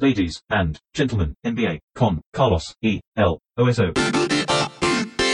[0.00, 3.00] Ladies and gentlemen, NBA con Carlos E.
[3.16, 3.38] L.
[3.56, 3.94] OSO.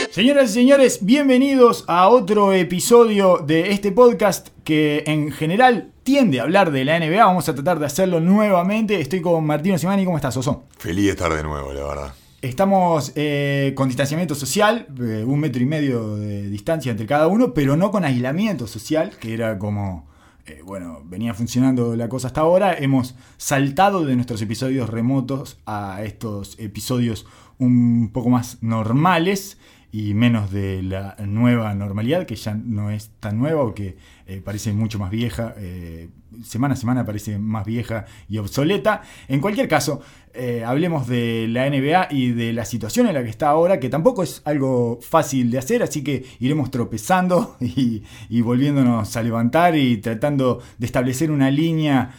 [0.09, 6.43] Señoras y señores, bienvenidos a otro episodio de este podcast que en general tiende a
[6.45, 7.23] hablar de la NBA.
[7.23, 8.99] Vamos a tratar de hacerlo nuevamente.
[8.99, 10.03] Estoy con Martino Simani.
[10.03, 10.63] ¿Cómo estás, Oso?
[10.79, 12.13] Feliz de estar de nuevo, la verdad.
[12.41, 17.53] Estamos eh, con distanciamiento social, eh, un metro y medio de distancia entre cada uno,
[17.53, 20.07] pero no con aislamiento social, que era como
[20.47, 26.03] eh, bueno, venía funcionando la cosa hasta ahora, hemos saltado de nuestros episodios remotos a
[26.03, 27.25] estos episodios
[27.57, 29.57] un poco más normales
[29.91, 33.97] y menos de la nueva normalidad, que ya no es tan nueva o que
[34.27, 36.09] eh, parece mucho más vieja, eh,
[36.43, 39.01] semana a semana parece más vieja y obsoleta.
[39.27, 40.01] En cualquier caso,
[40.33, 43.89] eh, hablemos de la NBA y de la situación en la que está ahora, que
[43.89, 48.01] tampoco es algo fácil de hacer, así que iremos tropezando y,
[48.41, 52.13] volviéndonos a levantar y tratando de establecer una línea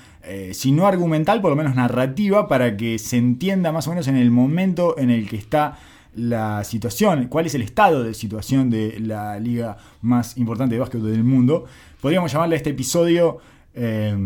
[0.50, 4.16] si no argumental, por lo menos narrativa, para que se entienda más o menos en
[4.16, 5.78] el momento en el que está
[6.16, 11.02] la situación, cuál es el estado de situación de la liga más importante de básquet
[11.02, 11.66] del mundo.
[12.00, 13.38] Podríamos llamarle a este episodio
[13.76, 14.16] eh,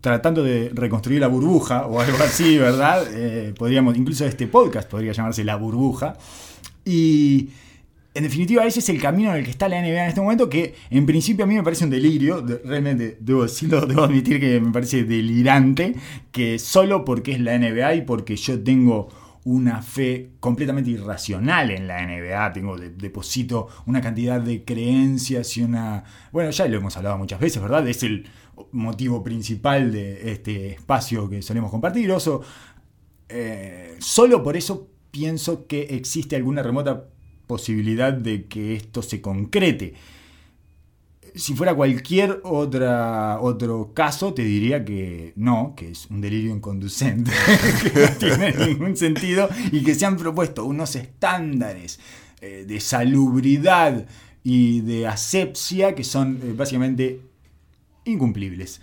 [0.00, 3.04] tratando de reconstruir la burbuja o algo así, ¿verdad?
[3.12, 6.16] Eh, podríamos, incluso este podcast podría llamarse La burbuja.
[6.84, 7.48] Y
[8.14, 10.48] en definitiva, ese es el camino en el que está la NBA en este momento,
[10.48, 14.60] que en principio a mí me parece un delirio, realmente debo decirlo, debo admitir que
[14.60, 15.94] me parece delirante,
[16.32, 19.08] que solo porque es la NBA y porque yo tengo
[19.46, 22.52] una fe completamente irracional en la NBA.
[22.52, 26.02] Tengo, deposito una cantidad de creencias y una...
[26.32, 27.86] Bueno, ya lo hemos hablado muchas veces, ¿verdad?
[27.86, 28.26] Es el
[28.72, 32.12] motivo principal de este espacio que solemos compartir.
[33.28, 37.04] Eh, solo por eso pienso que existe alguna remota
[37.46, 39.94] posibilidad de que esto se concrete
[41.36, 47.30] si fuera cualquier otra, otro caso, te diría que no, que es un delirio inconducente,
[47.82, 52.00] que no tiene ningún sentido y que se han propuesto unos estándares
[52.40, 54.06] eh, de salubridad
[54.42, 57.20] y de asepsia que son eh, básicamente
[58.04, 58.80] incumplibles.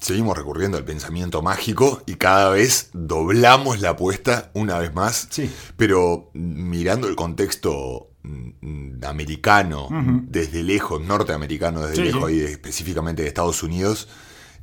[0.00, 5.26] Seguimos recurriendo al pensamiento mágico y cada vez doblamos la apuesta una vez más.
[5.30, 5.50] Sí.
[5.76, 9.88] Pero mirando el contexto Mm, americano
[10.28, 14.08] desde lejos, norteamericano desde lejos y específicamente de Estados Unidos,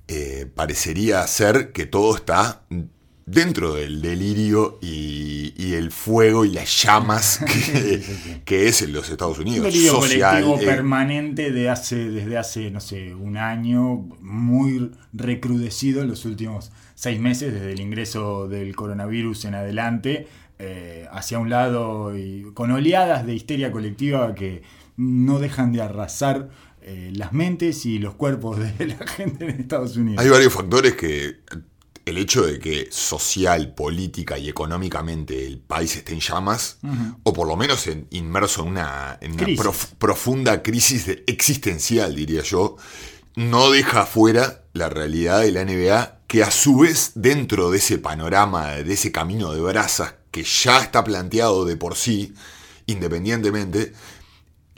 [0.07, 2.61] eh, parecería ser que todo está
[3.25, 7.43] dentro del delirio y, el fuego y las llamas
[8.45, 9.65] que, es en los Estados Unidos.
[9.65, 16.03] Un delirio colectivo eh, permanente de hace, desde hace, no sé, un año, muy recrudecido
[16.03, 20.27] en los últimos seis meses, desde el ingreso del coronavirus en adelante
[20.59, 24.63] eh, hacia un lado y con oleadas de histeria colectiva que
[24.97, 26.49] no dejan de arrasar
[26.81, 30.23] eh, las mentes y los cuerpos de la gente en Estados Unidos.
[30.23, 31.39] Hay varios factores que
[32.05, 36.77] el hecho de que social, política y económicamente el país esté en llamas,
[37.23, 39.19] o por lo menos inmerso en una,
[39.97, 42.77] profunda crisis existencial, diría yo,
[43.35, 47.97] no deja fuera la realidad de la NBA, que a su vez dentro de ese
[47.97, 52.33] panorama, de ese camino de brasas que ya está planteado de por sí,
[52.87, 53.93] independientemente,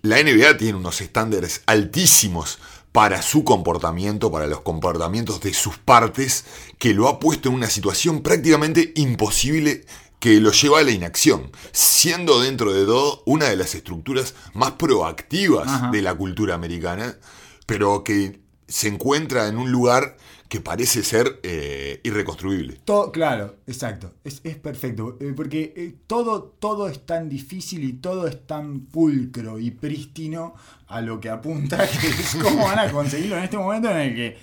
[0.03, 2.59] la NBA tiene unos estándares altísimos
[2.91, 6.45] para su comportamiento, para los comportamientos de sus partes,
[6.77, 9.83] que lo ha puesto en una situación prácticamente imposible
[10.19, 14.73] que lo lleva a la inacción, siendo dentro de todo una de las estructuras más
[14.73, 17.17] proactivas de la cultura americana,
[17.65, 20.17] pero que se encuentra en un lugar
[20.47, 22.79] que parece ser eh, irreconstruible.
[22.85, 28.27] Todo, claro, exacto, es, perfecto, eh, porque eh, todo, todo es tan difícil y todo
[28.27, 30.55] es tan pulcro y prístino
[30.87, 34.15] a lo que apunta, que es cómo van a conseguirlo en este momento en el
[34.15, 34.37] que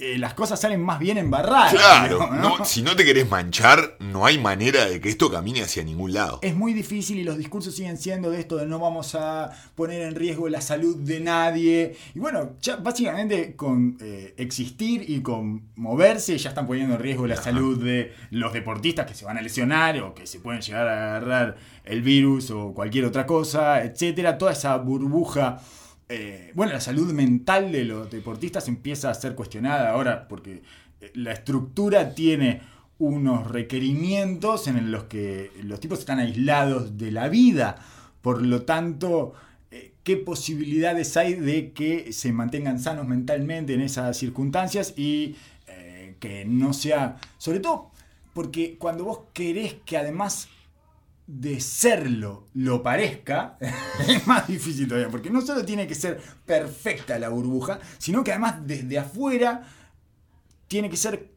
[0.00, 1.72] eh, las cosas salen más bien embarradas.
[1.72, 6.12] Claro, si no te querés manchar, no hay manera de que esto camine hacia ningún
[6.12, 6.38] lado.
[6.42, 10.02] Es muy difícil y los discursos siguen siendo de esto de no vamos a poner
[10.02, 11.96] en riesgo la salud de nadie.
[12.14, 17.26] Y bueno, ya básicamente con eh, existir y con moverse ya están poniendo en riesgo
[17.26, 20.86] la salud de los deportistas que se van a lesionar o que se pueden llegar
[20.86, 24.38] a agarrar el virus o cualquier otra cosa, etcétera.
[24.38, 25.60] Toda esa burbuja
[26.08, 30.62] eh, bueno, la salud mental de los deportistas empieza a ser cuestionada ahora porque
[31.00, 32.62] eh, la estructura tiene
[32.98, 37.76] unos requerimientos en los que los tipos están aislados de la vida.
[38.22, 39.34] Por lo tanto,
[39.70, 45.36] eh, ¿qué posibilidades hay de que se mantengan sanos mentalmente en esas circunstancias y
[46.18, 47.92] que no sea, sobre todo
[48.38, 50.48] porque cuando vos querés que además
[51.28, 53.58] de serlo lo parezca,
[54.08, 58.32] es más difícil todavía, porque no solo tiene que ser perfecta la burbuja, sino que
[58.32, 59.62] además desde afuera
[60.68, 61.30] tiene que ser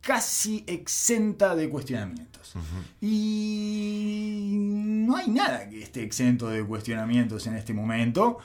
[0.00, 2.54] casi exenta de cuestionamientos.
[3.00, 8.38] Y no hay nada que esté exento de cuestionamientos en este momento.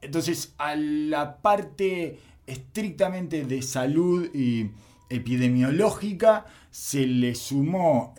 [0.00, 4.70] Entonces, a la parte estrictamente de salud y
[5.10, 8.14] epidemiológica se le sumó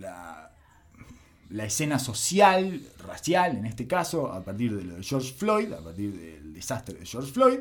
[0.00, 0.50] la,
[1.64, 6.12] escena social, racial en este caso, a partir de lo de George Floyd, a partir
[6.12, 7.60] del desastre de George Floyd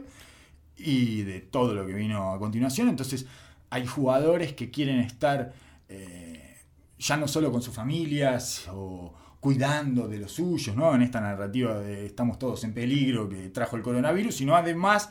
[0.78, 2.90] y de todo lo que vino a continuación.
[2.90, 3.26] Entonces
[3.70, 5.54] hay jugadores que quieren estar
[5.90, 6.58] eh,
[6.98, 10.96] ya no solo con sus familias o cuidando de los suyos, ¿no?
[10.96, 15.10] En esta narrativa de estamos todos en peligro que trajo el coronavirus, sino además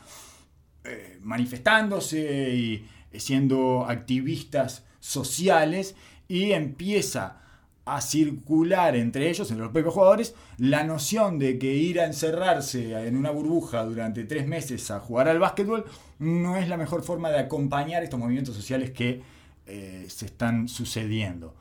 [0.84, 2.88] eh, manifestándose y
[3.18, 5.94] siendo activistas sociales
[6.32, 7.42] y empieza
[7.84, 13.06] a circular entre ellos, entre los propios jugadores, la noción de que ir a encerrarse
[13.06, 15.84] en una burbuja durante tres meses a jugar al básquetbol
[16.20, 19.20] no es la mejor forma de acompañar estos movimientos sociales que
[19.66, 21.54] eh, se están sucediendo.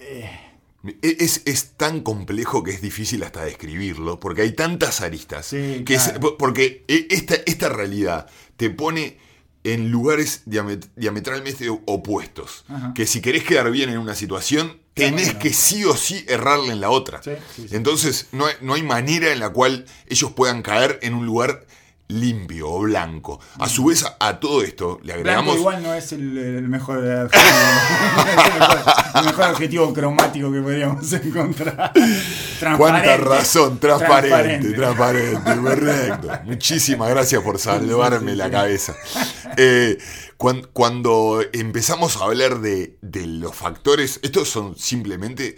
[0.00, 0.28] E-,
[1.02, 5.50] es, tan complejo que es difícil hasta describirlo, porque hay tantas aristas.
[5.50, 5.98] que
[6.36, 9.18] porque e, esta, esta realidad te pone
[9.64, 12.64] en lugares diametralmente opuestos.
[12.94, 16.80] Que si querés quedar bien en una situación, tenés que sí o sí errarle en
[16.80, 17.20] la otra.
[17.70, 21.66] Entonces, no no hay manera en la cual ellos puedan caer en un lugar
[22.10, 23.40] limpio o blanco.
[23.58, 25.44] A su vez, a, todo esto le agregamos.
[25.44, 27.44] Blanco igual no es el, mejor adjetivo,
[29.14, 31.92] el mejor adjetivo cromático que podríamos encontrar.
[32.76, 36.28] Cuánta razón, transparente, transparente, correcto.
[36.44, 38.94] Muchísimas gracias por salvarme la cabeza.
[39.56, 39.98] Eh,
[40.40, 45.56] cuando, empezamos a hablar de, los factores, estos son simplemente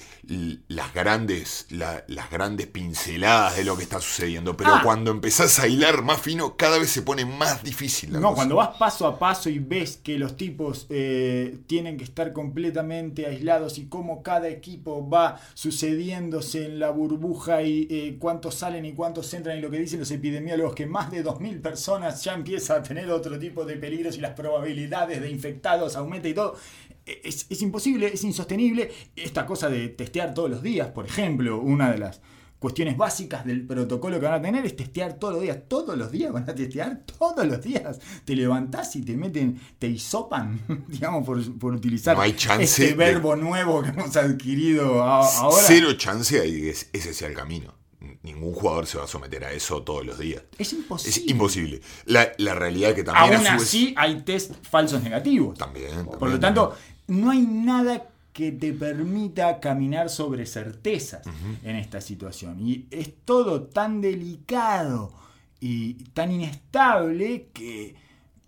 [0.66, 4.80] las grandes, las grandes pinceladas de lo que está sucediendo, pero ah.
[4.82, 8.10] cuando empezás a hilar más fino, cada vez se pone más difícil.
[8.10, 12.32] no, cuando vas paso a paso y ves que los tipos eh, tienen que estar
[12.32, 18.84] completamente aislados y cómo cada equipo va sucediéndose en la burbuja y eh, cuántos salen
[18.84, 22.34] y cuántos entran y lo que dicen los epidemiólogos, que más de 2.000 personas ya
[22.34, 26.56] empieza a tener otro tipo de peligros y las probabilidades de infectados aumenta y todo.
[27.04, 28.90] Es, imposible, es insostenible.
[29.16, 32.20] Esta cosa de testear todos los días, por ejemplo, una de las
[32.58, 35.58] cuestiones básicas del protocolo que van a tener es testear todos los días.
[35.68, 37.98] Todos los días van a testear, todos los días.
[38.24, 42.16] Te levantás y te meten, te hisopan, digamos, por, utilizar
[42.60, 45.64] este verbo nuevo que hemos adquirido ahora.
[45.66, 47.81] Cero chance que ese sea el camino
[48.22, 50.42] ningún jugador se va a someter a eso todos los días.
[50.58, 51.10] Es imposible.
[51.10, 51.80] Es imposible.
[52.06, 53.34] La, la realidad que también...
[53.34, 55.58] Aún así hay test falsos negativos.
[55.58, 56.06] También.
[56.06, 56.76] Por lo tanto,
[57.08, 61.22] no hay nada que te permita caminar sobre certezas
[61.62, 62.66] en esta situación.
[62.66, 65.12] Y es todo tan delicado
[65.60, 67.94] y tan inestable que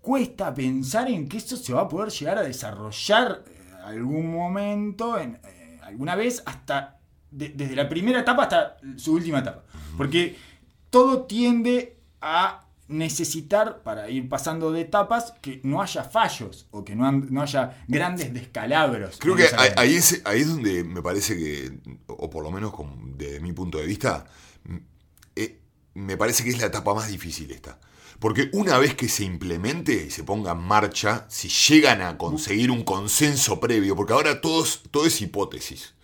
[0.01, 5.17] cuesta pensar en que eso se va a poder llegar a desarrollar eh, algún momento,
[5.17, 6.94] en, eh, alguna vez, hasta
[7.35, 9.63] desde la primera etapa hasta su última etapa.
[9.97, 10.35] Porque
[10.89, 16.95] todo tiende a necesitar, para ir pasando de etapas, que no haya fallos o que
[16.95, 19.17] no, no haya grandes descalabros.
[19.19, 19.47] Creo que
[19.77, 22.73] ahí es, ahí es donde me parece que, o por lo menos
[23.17, 24.25] desde mi punto de vista,
[25.35, 25.59] eh,
[25.95, 27.79] me parece que es la etapa más difícil esta.
[28.19, 32.71] Porque una vez que se implemente y se ponga en marcha, si llegan a conseguir
[32.71, 35.94] un consenso previo, porque ahora todos, todo es hipótesis.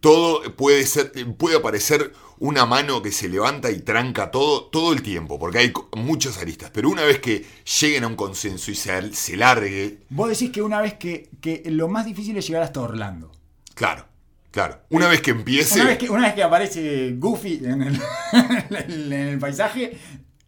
[0.00, 5.02] Todo puede ser, puede aparecer una mano que se levanta y tranca todo, todo el
[5.02, 6.70] tiempo, porque hay muchas aristas.
[6.72, 7.44] Pero una vez que
[7.80, 9.98] lleguen a un consenso y se, se largue.
[10.08, 11.28] Vos decís que una vez que,
[11.66, 13.30] lo más difícil es llegar hasta Orlando.
[13.74, 14.06] Claro.
[14.50, 15.76] Claro, una vez que empiece.
[15.76, 18.00] Una vez que, una vez que aparece Goofy en el,
[18.72, 19.96] en el paisaje,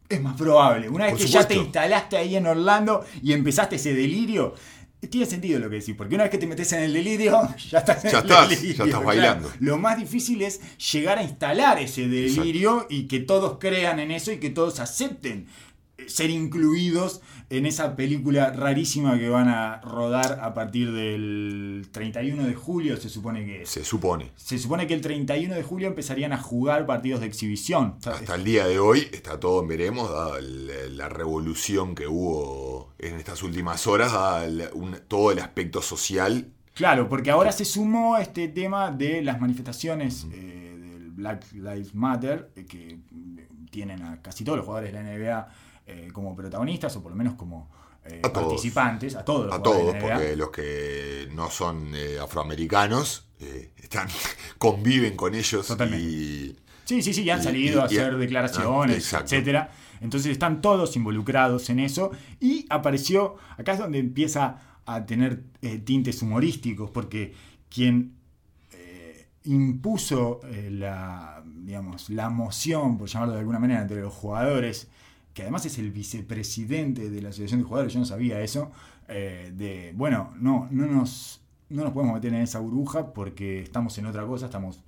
[0.09, 0.88] es más probable.
[0.88, 4.54] Una vez que ya te instalaste ahí en Orlando y empezaste ese delirio,
[5.09, 7.40] tiene sentido lo que decís, porque una vez que te metes en el delirio,
[7.71, 8.75] ya estás en el delirio.
[8.75, 9.52] Ya estás bailando.
[9.61, 10.61] lo más difícil es
[10.92, 15.47] llegar a instalar ese delirio y que todos crean en eso y que todos acepten
[16.06, 17.21] ser incluidos
[17.52, 23.11] en esa película rarísima que van a rodar a partir del 31 de julio, se
[23.11, 24.30] supone que Se supone.
[24.37, 27.97] Se supone que el 31 de julio empezarían a jugar partidos de exhibición.
[28.06, 33.87] Hasta el día de hoy está todo veremos, la, revolución que hubo en estas últimas
[33.87, 34.12] horas,
[35.09, 36.49] todo el aspecto social.
[36.73, 42.50] Claro, porque ahora se sumó este tema de las manifestaciones eh, del Black Lives Matter,
[42.56, 42.99] eh, que
[43.71, 45.49] tienen a casi todos los jugadores de la NBA
[45.85, 47.69] eh, como protagonistas o por lo menos como
[48.05, 49.53] eh, participantes, a todos.
[49.53, 53.27] a todos, porque los que no son eh, afroamericanos
[53.77, 54.07] están
[54.59, 55.67] conviven con ellos.
[55.67, 56.07] Totalmente.
[56.07, 59.23] Y, sí, sí, sí, han salido a hacer declaraciones, etc.
[59.23, 59.71] etcétera.
[60.01, 65.43] Entonces están todos involucrados en eso y apareció, acá es donde empieza a tener
[65.85, 67.35] tintes humorísticos, porque
[67.69, 68.15] quien
[69.45, 74.89] impuso la, digamos, la moción, por llamarlo de alguna manera, entre los jugadores,
[75.35, 78.71] que además es el vicepresidente de la Asociación de Jugadores, yo no sabía eso,
[79.09, 84.07] de, bueno, no, no nos, no nos podemos meter en esa burbuja porque estamos en
[84.07, 84.81] otra cosa, estamos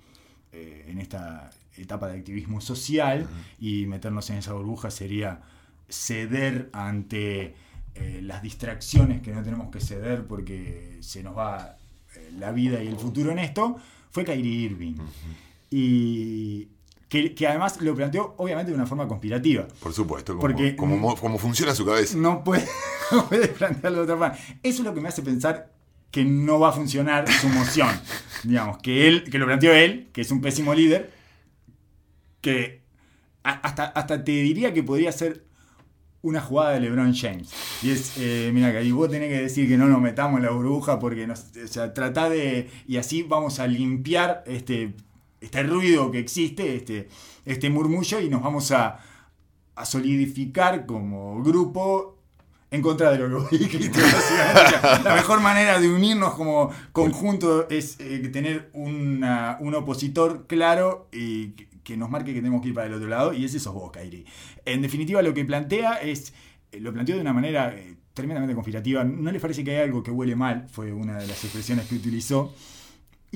[0.51, 3.27] en esta etapa de activismo social
[3.59, 5.41] y meternos en esa burbuja sería
[5.89, 7.55] ceder ante
[7.95, 11.77] eh, las distracciones que no tenemos que ceder porque se nos va
[12.15, 13.77] eh, la vida y el futuro en esto,
[14.11, 14.95] fue Kyrie Irving.
[15.69, 16.67] Y
[17.09, 19.67] que, además lo planteó obviamente de una forma conspirativa.
[19.79, 22.17] Por supuesto, como, porque como, funciona su cabeza.
[22.17, 22.67] No puede,
[23.11, 24.57] no puede plantearlo de otra forma.
[24.63, 25.71] Eso es lo que me hace pensar
[26.11, 27.89] que no va a funcionar su moción.
[28.43, 31.11] Digamos, que él, que lo planteó él, que es un pésimo líder,
[32.41, 32.83] que
[33.43, 35.45] hasta, hasta te diría que podría ser
[36.25, 37.51] una jugada de LeBron James.
[37.83, 40.45] Y es, eh, mira, que ahí vos tenés que decir que no nos metamos en
[40.45, 42.67] la burbuja porque nos, o sea, trata de.
[42.87, 44.95] Y así vamos a limpiar este,
[45.45, 47.07] este ruido que existe, este,
[47.45, 48.99] este murmullo, y nos vamos a,
[49.75, 52.17] a solidificar como grupo
[52.71, 53.99] en contra de lo que dijiste.
[55.03, 61.51] la mejor manera de unirnos como conjunto es eh, tener una, un opositor claro y
[61.83, 63.91] que nos marque que tenemos que ir para el otro lado, y ese sos vos,
[63.91, 64.25] Kairi.
[64.65, 66.33] En definitiva, lo que plantea es,
[66.71, 69.03] eh, lo planteó de una manera eh, tremendamente conspirativa.
[69.03, 70.67] ¿No le parece que hay algo que huele mal?
[70.71, 72.51] Fue una de las expresiones que utilizó.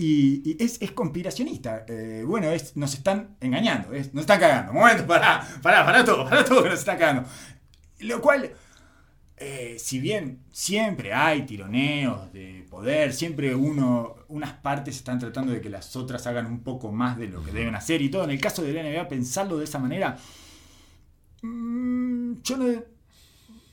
[0.01, 1.83] Y, es, conspiracionista.
[1.85, 4.71] Eh, bueno, es, nos están engañando, nos están cagando.
[4.71, 7.29] Momento, pará, pará, pará todo, pará todo que nos están cagando.
[7.99, 8.49] Lo cual
[9.35, 15.59] eh, si bien siempre hay tironeos de poder, siempre uno, unas partes están tratando de
[15.59, 18.31] que las otras hagan un poco más de lo que deben hacer y todo, en
[18.31, 20.17] el caso de la NBA, pensarlo de esa manera,
[21.41, 22.57] mm, yo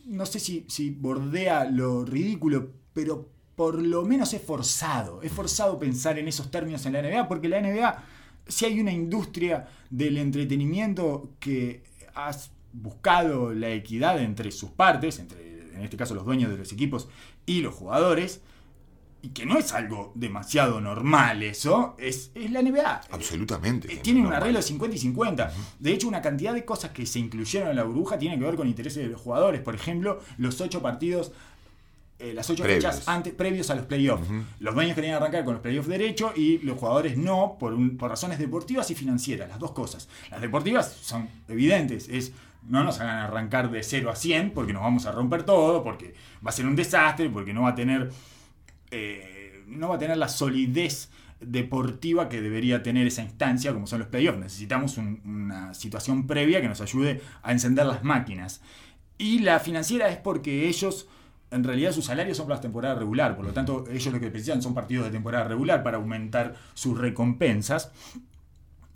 [0.06, 5.78] no, sé si, si, bordea lo ridículo, pero por lo menos es forzado, es forzado
[5.78, 8.04] pensar en esos términos en la NBA, porque la NBA,
[8.46, 11.82] si hay una industria del entretenimiento que
[12.14, 12.30] ha
[12.74, 17.08] buscado la equidad entre sus partes, entre en este caso los dueños de los equipos
[17.46, 18.42] y los jugadores,
[19.22, 23.00] y que no es algo demasiado normal eso, es, es la NBA.
[23.10, 23.92] Absolutamente.
[23.92, 25.52] Eh, tienen un arreglo de 50 y 50.
[25.80, 28.54] De hecho, una cantidad de cosas que se incluyeron en la burbuja tienen que ver
[28.54, 29.62] con intereses de los jugadores.
[29.62, 31.32] Por ejemplo, los ocho partidos
[32.18, 34.26] eh, las ocho fechas antes, previos a los playoffs.
[34.60, 38.38] Los dueños querían arrancar con los playoffs derecho y los jugadores no, por, por razones
[38.38, 40.08] deportivas y financieras, las dos cosas.
[40.30, 42.32] Las deportivas son evidentes, es
[42.68, 46.14] no nos hagan arrancar de 0 a 100 porque nos vamos a romper todo, porque
[46.44, 48.10] va a ser un desastre, porque no va a tener,
[48.90, 54.00] eh, no va a tener la solidez deportiva que debería tener esa instancia como son
[54.00, 54.38] los playoffs.
[54.38, 58.60] Necesitamos una situación previa que nos ayude a encender las máquinas.
[59.18, 61.08] Y la financiera es porque ellos,
[61.50, 64.26] en realidad sus salarios son para la temporada regular, por lo tanto ellos lo que
[64.26, 67.92] necesitan son partidos de temporada regular para aumentar sus recompensas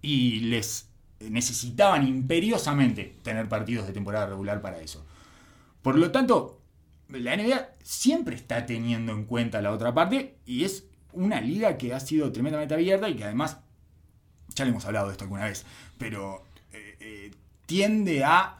[0.03, 0.89] y les
[1.21, 5.05] necesitaban imperiosamente tener partidos de temporada regular para eso.
[5.83, 6.61] Por lo tanto,
[7.09, 11.95] la NBA siempre está teniendo en cuenta la otra parte y es una liga que
[11.95, 13.59] ha sido tremendamente abierta y que además,
[14.55, 15.65] ya le hemos hablado de esto alguna vez,
[15.99, 17.31] pero eh, eh,
[17.67, 18.59] tiende a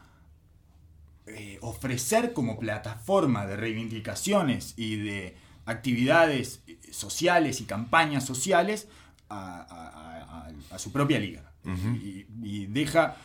[1.27, 5.35] eh, ofrecer como plataforma de reivindicaciones y de
[5.65, 6.61] actividades
[6.91, 8.87] sociales y campañas sociales
[9.29, 11.51] a su propia liga.
[11.63, 13.17] Y, deja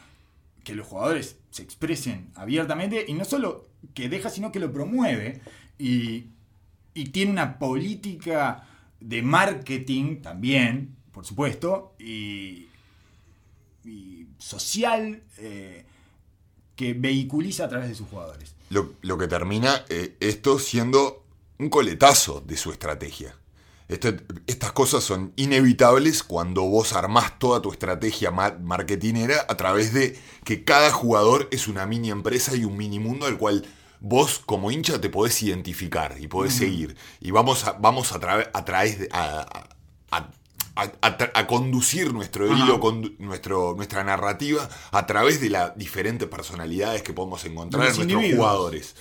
[0.65, 5.41] que los jugadores se expresen abiertamente y no solo que deja, sino que lo promueve
[5.79, 6.27] y,
[7.13, 8.67] tiene una política
[9.01, 12.69] de marketing también, por supuesto, y,
[14.39, 15.85] social eh,
[16.77, 18.55] que vehiculiza a través de sus jugadores.
[18.69, 21.25] Lo, que termina eh, esto siendo
[21.59, 23.35] un coletazo de su estrategia.
[23.89, 24.17] Este,
[24.49, 30.65] estas cosas son inevitables cuando vos armás toda tu estrategia marketinera a través de que
[30.65, 33.65] cada jugador es una mini empresa y un mini mundo al cual
[34.01, 36.97] vos como hincha te podés identificar y podés seguir.
[37.21, 38.17] Y vamos a, vamos a,
[38.53, 39.69] a, través a,
[40.77, 42.79] a, conducir nuestro hilo,
[43.19, 48.95] nuestro, nuestra narrativa a través de las diferentes personalidades que podemos encontrar en nuestros jugadores.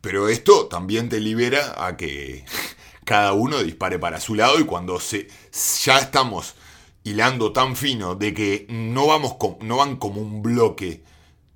[0.00, 2.44] Pero esto también te libera a que
[3.04, 5.28] cada uno dispare para su lado y cuando se,
[5.84, 6.54] ya estamos
[7.04, 11.02] hilando tan fino de que no, vamos no van como un bloque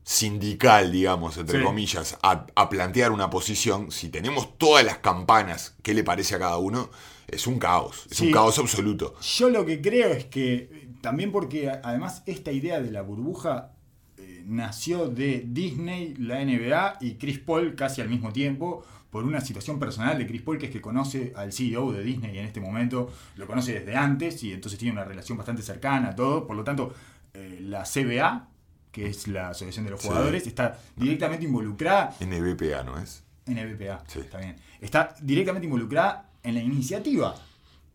[0.04, 6.04] sindical, digamos, entre comillas, a, plantear una posición, si tenemos todas las campanas, ¿qué le
[6.04, 6.90] parece a cada uno?
[7.28, 9.14] Es un caos, es un caos absoluto.
[9.21, 13.73] Yo lo que creo es que, también porque además esta idea de la burbuja
[14.16, 19.40] eh, nació de Disney, la NBA y Chris Paul casi al mismo tiempo por una
[19.40, 22.61] situación personal de Chris Paul, que es que conoce al CEO de Disney en este
[22.61, 26.45] momento, lo conoce desde antes y entonces tiene una relación bastante cercana, todo.
[26.47, 26.93] Por lo tanto,
[27.33, 28.49] eh, la CBA,
[28.90, 32.12] que es la Asociación de los Jugadores, está directamente involucrada.
[32.19, 33.23] NBPA, ¿no es?
[33.47, 34.19] NBPA, sí.
[34.19, 34.57] está bien.
[34.81, 37.35] Está directamente involucrada en la iniciativa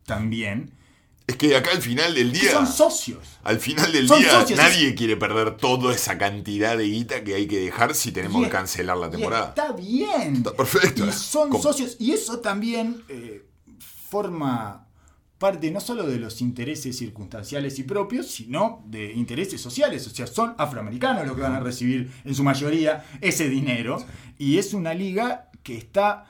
[0.04, 0.72] también.
[1.26, 2.50] Es que acá al final del día.
[2.50, 3.38] Son socios.
[3.44, 7.60] Al final del día nadie quiere perder toda esa cantidad de guita que hay que
[7.60, 9.50] dejar si tenemos que cancelar la temporada.
[9.50, 10.36] Está bien.
[10.36, 11.06] Está perfecto.
[11.06, 11.96] Y son socios.
[12.00, 13.46] Y eso también eh,
[13.78, 14.88] forma
[15.38, 20.06] parte no solo de los intereses circunstanciales y propios, sino de intereses sociales.
[20.08, 24.04] O sea, son afroamericanos los que van a recibir en su mayoría ese dinero.
[24.36, 26.26] Y es una liga que está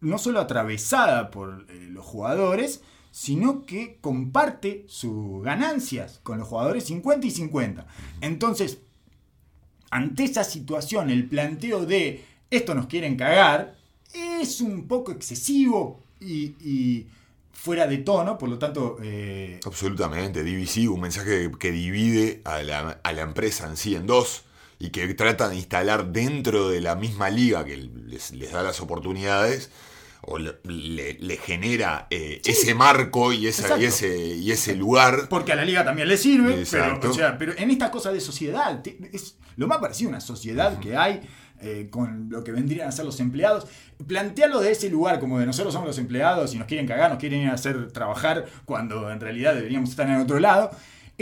[0.00, 6.84] no solo atravesada por eh, los jugadores, sino que comparte sus ganancias con los jugadores
[6.84, 7.86] 50 y 50.
[8.20, 8.78] Entonces,
[9.90, 13.76] ante esa situación, el planteo de esto nos quieren cagar
[14.14, 17.06] es un poco excesivo y,
[17.52, 18.96] fuera de tono, por lo tanto...
[19.02, 24.06] Eh, Absolutamente, divisivo, un mensaje que divide a la, a la, empresa en sí en
[24.06, 24.44] dos
[24.78, 28.80] y que trata de instalar dentro de la misma liga que les, les da las
[28.80, 29.70] oportunidades
[30.22, 35.28] o le, genera eh, ese marco y, ese, y ese lugar.
[35.28, 37.00] Porque a la liga también le sirve, pero,
[37.38, 41.22] pero, en esta cosa de sociedad, es lo más parecido a una sociedad que hay
[41.62, 43.66] eh, con lo que vendrían a ser los empleados.
[44.06, 47.18] Plantearlo de ese lugar, como de nosotros somos los empleados y nos quieren cagar, nos
[47.18, 50.70] quieren ir a hacer trabajar cuando en realidad deberíamos estar en otro lado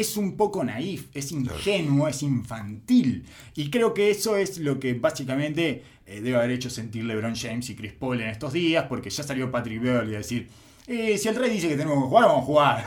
[0.00, 3.24] es un poco naif, es ingenuo, es infantil.
[3.56, 7.68] Y creo que eso es lo que básicamente eh, debe haber hecho sentir LeBron James
[7.70, 10.48] y Chris Paul en estos días, porque ya salió Patrick Beverly a decir,
[10.88, 12.84] eh, si el rey dice que tenemos que jugar, vamos a jugar.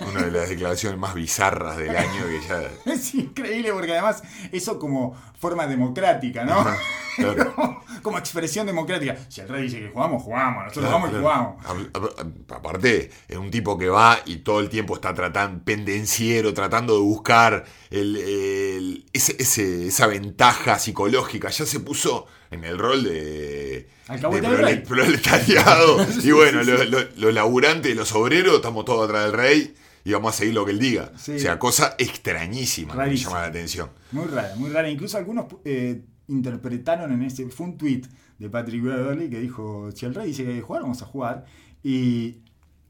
[0.00, 2.68] una de las declaraciones más bizarras del año que ya...
[2.92, 6.66] Es increíble porque además eso como forma democrática, ¿no?
[8.02, 9.16] como, expresión democrática.
[9.28, 10.64] Si el rey dice que jugamos, jugamos.
[10.64, 11.64] Nosotros vamos y jugamos.
[12.48, 17.00] Aparte, es un tipo que va y todo el tiempo está tratando, pendenciero, tratando de
[17.00, 17.64] buscar
[19.12, 21.48] esa ventaja psicológica.
[21.50, 26.06] Ya se puso en el rol de, de proletariado.
[26.22, 29.74] y bueno, los laburantes, los obreros, estamos todos atrás del rey
[30.06, 31.10] y vamos a seguir lo que él diga.
[31.14, 33.90] O sea, cosa extrañísima me llama la atención.
[34.12, 34.88] Muy rara, muy rara.
[34.88, 37.48] Incluso algunos eh, interpretaron en ese.
[37.48, 38.02] Fue un tweet
[38.38, 41.06] de Patrick Beverly que dijo: Si el rey dice que hay que jugar, vamos a
[41.06, 41.44] jugar.
[41.82, 42.36] Y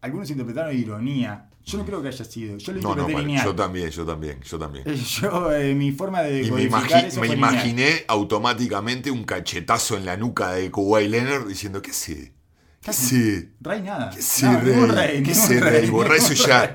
[0.03, 1.49] algunos interpretaron ironía.
[1.66, 2.57] Yo no creo que haya sido.
[2.59, 4.85] Yo lo no, no, Yo también, yo también, yo también.
[5.20, 6.42] Yo, eh, mi forma de.
[6.44, 11.92] Y me, me imaginé automáticamente un cachetazo en la nuca de Kawhi Leonard diciendo: ¿Qué
[11.92, 12.33] sé?
[12.81, 13.50] ¿Qué sé?
[13.61, 14.11] Rey nada.
[14.11, 15.24] ¿Qué sé, rey?
[15.24, 15.90] ¿Qué sé, rey?
[15.90, 16.72] Borra eso ya.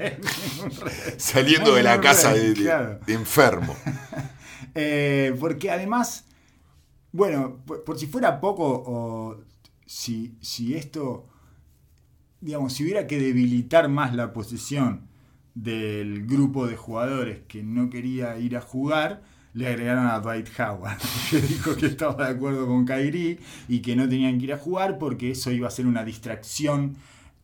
[1.15, 3.75] Saliendo de la casa de, enfermo.
[4.73, 6.23] Eh, porque además,
[7.11, 9.43] bueno, por, si fuera poco, o
[9.85, 11.27] si, si esto
[12.41, 15.07] digamos, si hubiera que debilitar más la posición
[15.53, 19.21] del grupo de jugadores que no quería ir a jugar,
[19.53, 20.97] le agregaron a Dwight Howard,
[21.29, 24.57] que dijo que estaba de acuerdo con Kyrie y que no tenían que ir a
[24.57, 26.95] jugar porque eso iba a ser una distracción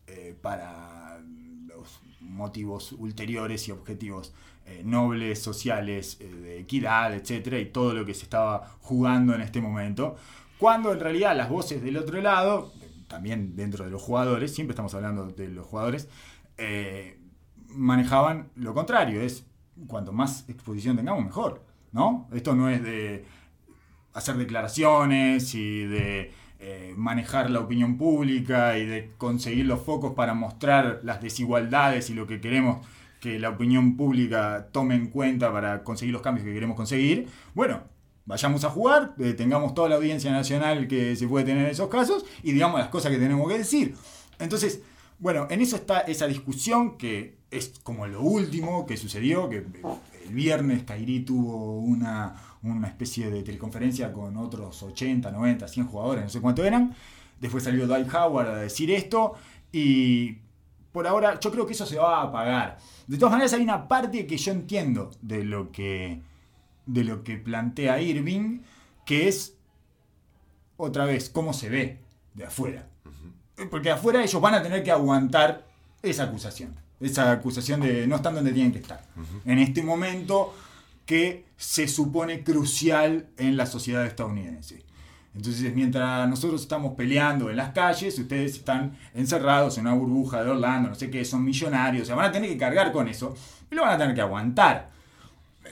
[0.06, 1.20] eh, para
[1.66, 4.32] los motivos ulteriores y objetivos
[4.66, 9.42] eh, nobles, sociales, eh, de equidad, etcétera, y todo lo que se estaba jugando en
[9.42, 10.16] este momento.
[10.58, 12.72] Cuando en realidad las voces del otro lado,
[13.08, 16.08] también dentro de los jugadores, siempre estamos hablando de los jugadores,
[16.56, 17.18] eh,
[17.68, 19.46] manejaban lo contrario, es
[19.86, 22.28] cuanto más exposición tengamos, mejor, ¿no?
[22.32, 23.24] Esto no es de
[24.12, 30.34] hacer declaraciones y de eh, manejar la opinión pública y de conseguir los focos para
[30.34, 32.86] mostrar las desigualdades y lo que queremos
[33.20, 37.28] que la opinión pública tome en cuenta para conseguir los cambios que queremos conseguir.
[37.54, 37.82] Bueno,
[38.28, 41.88] vayamos a jugar, eh, tengamos toda la audiencia nacional que se puede tener en esos
[41.88, 43.94] casos y digamos las cosas que tenemos que decir.
[44.38, 44.82] Entonces,
[45.18, 49.64] bueno, en eso está esa discusión que es como lo último que sucedió, que
[50.26, 56.24] el viernes Kairi tuvo una, una especie de teleconferencia con otros 80, 90, 100 jugadores,
[56.24, 56.94] no sé cuánto eran.
[57.40, 59.36] Después salió Dwight Howard a decir esto
[59.72, 60.36] y
[60.92, 62.76] por ahora yo creo que eso se va a apagar.
[63.06, 66.27] De todas maneras hay una parte que yo entiendo de lo que
[66.88, 68.60] de lo que plantea Irving,
[69.04, 69.54] que es,
[70.76, 72.00] otra vez, cómo se ve
[72.34, 72.88] de afuera.
[73.70, 75.66] Porque afuera ellos van a tener que aguantar
[76.02, 79.04] esa acusación, esa acusación de no estar donde tienen que estar.
[79.44, 80.54] En este momento
[81.04, 84.84] que se supone crucial en la sociedad estadounidense.
[85.34, 90.50] Entonces, mientras nosotros estamos peleando en las calles, ustedes están encerrados en una burbuja de
[90.50, 93.34] Orlando, no sé qué, son millonarios, se van a tener que cargar con eso
[93.70, 94.90] y lo van a tener que aguantar.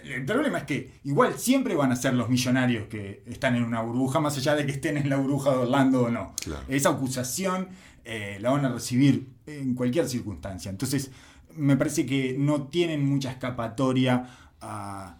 [0.07, 3.83] El problema es que igual siempre van a ser los millonarios que están en una
[3.83, 6.35] burbuja, más allá de que estén en la burbuja de Orlando o no.
[6.69, 7.69] Esa acusación
[8.05, 10.71] eh, la van a recibir en cualquier circunstancia.
[10.71, 11.11] Entonces,
[11.57, 14.27] me parece que no tienen mucha escapatoria
[14.61, 15.19] a,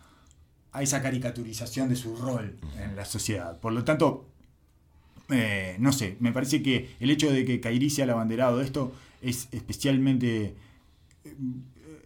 [0.81, 3.59] esa caricaturización de su rol en la sociedad.
[3.59, 4.29] Por lo tanto,
[5.31, 8.65] eh, no sé, me parece que el hecho de que Kairi sea el abanderado de
[8.67, 10.55] esto es especialmente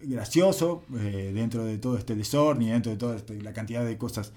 [0.01, 3.97] eh, gracioso dentro de todo este desorden y dentro de toda este, la cantidad de
[3.97, 4.33] cosas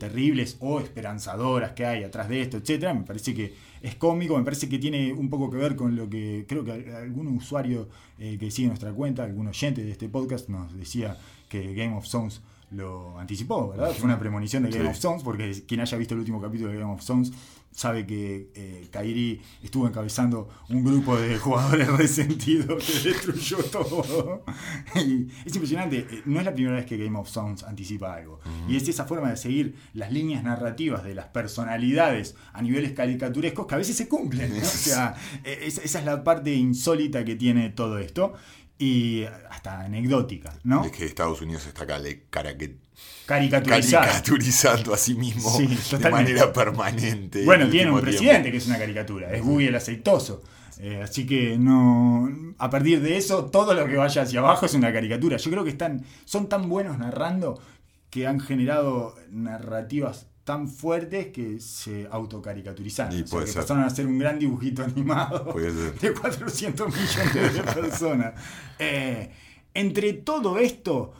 [0.00, 2.92] terribles o esperanzadoras que hay atrás de esto, etcétera.
[2.92, 6.08] Me parece que es cómico, me parece que tiene un poco que ver con lo
[6.08, 10.48] que creo que algún usuario eh, que sigue nuestra cuenta, algún oyente de este podcast
[10.48, 11.16] nos decía
[11.48, 13.92] que Game of Thrones lo anticipó, ¿verdad?
[13.92, 16.78] Fue una premonición de Game of Thrones, porque quien haya visto el último capítulo de
[16.78, 17.32] Game of Thrones
[17.72, 24.44] sabe que eh, Kairi estuvo encabezando un grupo de jugadores resentidos que destruyó todo.
[24.96, 28.40] y es impresionante, eh, no es la primera vez que Game of Thrones anticipa algo.
[28.68, 33.66] Y es esa forma de seguir las líneas narrativas de las personalidades a niveles caricaturescos
[33.66, 34.52] que a veces se cumplen.
[34.52, 38.34] O sea, e, esa es la parte insólita que tiene todo esto
[38.78, 40.84] y hasta anecdótica, ¿no?
[40.84, 42.78] Es que Estados Unidos está cara que
[43.26, 47.44] caricaturizando a sí mismo de manera permanente.
[47.44, 50.42] Bueno, tiene un presidente que es una caricatura, es Google el aceitoso.
[50.82, 52.54] Eh, así que no.
[52.56, 55.36] A partir de eso, todo lo que vaya hacia abajo es una caricatura.
[55.36, 57.60] Yo creo que están, son tan buenos narrando
[58.08, 63.16] que han generado narrativas tan fuertes que se autocaricaturizaron.
[63.16, 65.54] Y o sea, pasaron a hacer un gran dibujito animado
[66.00, 68.34] de 400 millones de personas.
[68.82, 69.30] Eh,
[69.74, 71.12] entre todo esto,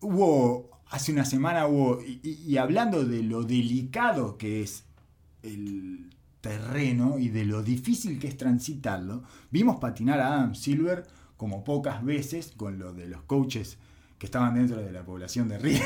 [0.00, 4.84] hubo hace una semana hubo, y, hablando de lo delicado que es
[5.42, 11.64] el terreno y de lo difícil que es transitarlo, vimos patinar a Adam Silver como
[11.64, 13.78] pocas veces con lo de los coaches
[14.18, 15.84] que estaban dentro de la población de Río.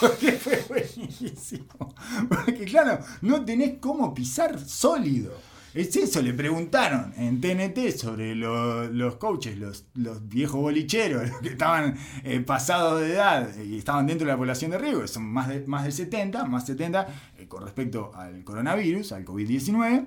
[0.20, 1.94] que fue buenísimo.
[2.28, 5.34] Porque claro, no tenés cómo pisar sólido.
[5.74, 11.48] Es eso, le preguntaron en TNT sobre los coaches, los, los, viejos bolicheros, los que
[11.48, 15.48] estaban eh, pasados de edad y estaban dentro de la población de riesgo, son más,
[15.48, 17.08] de, más del 70, más 70
[17.38, 20.06] eh, con respecto al coronavirus, al COVID-19.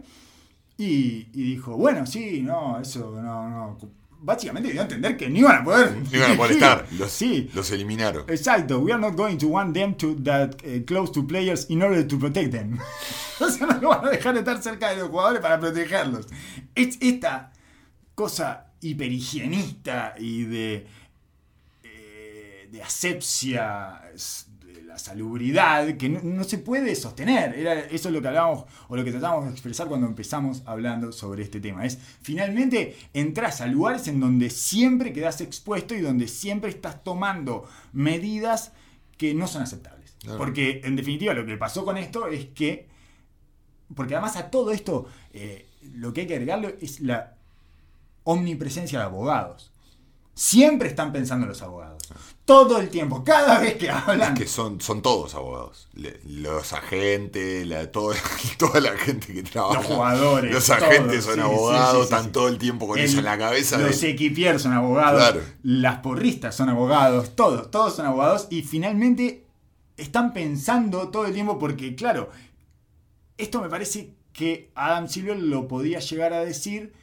[0.77, 3.77] Y, y, dijo, bueno, sí, no, eso no, no,
[4.19, 5.95] básicamente dio a entender que no iban a poder.
[5.95, 6.85] No iban a poder estar.
[6.97, 7.49] Los, sí.
[7.53, 8.25] los eliminaron.
[8.29, 8.79] Exacto.
[8.79, 12.05] We are not going to want them to that uh, close to players in order
[12.05, 12.79] to protect them.
[13.39, 16.27] o sea, no van a dejar de estar cerca de los jugadores para protegerlos.
[16.75, 17.51] Es esta
[18.15, 20.87] cosa hiperhigienista y de,
[21.83, 24.01] eh, de asepsia
[24.97, 27.53] salubridad que no, se puede sostener.
[27.57, 31.11] Era, eso es lo que hablábamos o lo que tratamos de expresar cuando empezamos hablando
[31.11, 31.85] sobre este tema.
[31.85, 37.67] Es finalmente entras a lugares en donde siempre quedas expuesto y donde siempre estás tomando
[37.93, 38.71] medidas
[39.17, 40.15] que no son aceptables.
[40.37, 42.87] Porque en definitiva lo que pasó con esto es que,
[43.95, 47.35] porque además a todo esto eh, lo que hay que agregarlo es la
[48.23, 49.71] omnipresencia de abogados.
[50.33, 51.96] Siempre están pensando los abogados.
[52.47, 54.31] Todo el tiempo, cada vez que hablan.
[54.31, 55.89] Es que son, son todos abogados.
[56.23, 58.15] los agentes, la, toda
[58.79, 59.81] la gente que trabaja.
[59.81, 60.53] Los jugadores.
[60.53, 63.77] Los agentes son abogados, están todo el tiempo con eso en la cabeza.
[63.77, 65.43] Los equipieros son abogados.
[65.61, 67.35] Las porristas son abogados.
[67.35, 68.47] Todos, todos son abogados.
[68.49, 69.45] Y finalmente
[69.97, 72.29] están pensando todo el tiempo porque, claro,
[73.37, 76.93] esto me parece que Adam Silver lo podía llegar a decir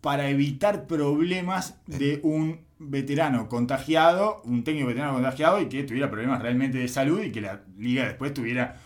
[0.00, 6.40] para evitar problemas de un veterano contagiado, un técnico veterano contagiado y que tuviera problemas
[6.40, 8.76] realmente de salud y que la liga después tuviera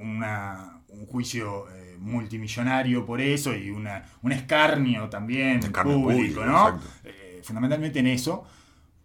[0.00, 6.80] una, un juicio eh, multimillonario por eso y una, un escarnio también público, ¿no?
[7.04, 8.44] Eh, fundamentalmente en eso.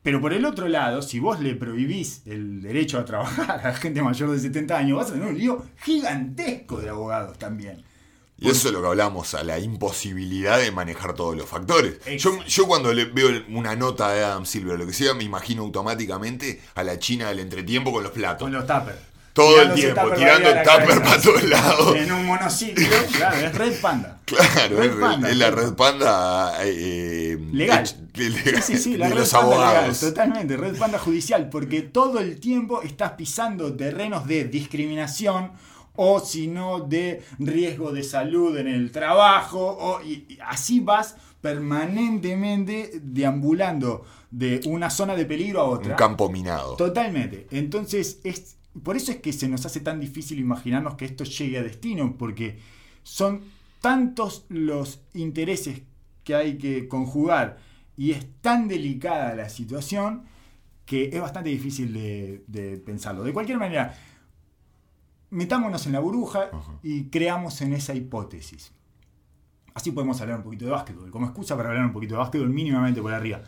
[0.01, 3.73] Pero por el otro lado, si vos le prohibís el derecho a trabajar a la
[3.73, 7.83] gente mayor de 70 años, vas a tener un lío gigantesco de abogados también.
[8.39, 11.99] Y eso es lo que hablamos, a la imposibilidad de manejar todos los factores.
[12.17, 15.63] Yo, yo, cuando le veo una nota de Adam Silver, lo que sea, me imagino
[15.63, 18.43] automáticamente a la China del entretiempo con los platos.
[18.43, 18.99] Con los tuppers.
[19.33, 21.95] Todo el tiempo, tirando el tupper para todos lados.
[21.95, 24.19] En un monociclo, claro, es Red Panda.
[24.25, 27.85] Claro, es, la Red Panda eh, legal.
[27.87, 28.31] sí,
[28.63, 30.01] sí, sí, la Red los Panda abogados.
[30.01, 35.51] Legal, totalmente, Red Panda judicial, porque todo el tiempo estás pisando terrenos de discriminación
[35.97, 43.01] o si no de riesgo de salud en el trabajo, o, y, así vas permanentemente
[43.03, 45.91] deambulando de una zona de peligro a otra.
[45.91, 46.75] Un campo minado.
[46.77, 47.47] Totalmente.
[47.51, 51.57] Entonces, es, por eso es que se nos hace tan difícil imaginarnos que esto llegue
[51.57, 52.59] a destino, porque
[53.03, 53.41] son
[53.81, 55.81] tantos los intereses
[56.23, 57.57] que hay que conjugar
[57.95, 60.23] y es tan delicada la situación
[60.85, 63.23] que es bastante difícil de, pensarlo.
[63.23, 63.93] De cualquier manera,
[65.29, 66.49] metámonos en la burbuja
[66.83, 68.73] y creamos en esa hipótesis.
[69.73, 72.49] Así podemos hablar un poquito de básquetbol, como excusa para hablar un poquito de básquetbol
[72.49, 73.43] mínimamente por arriba.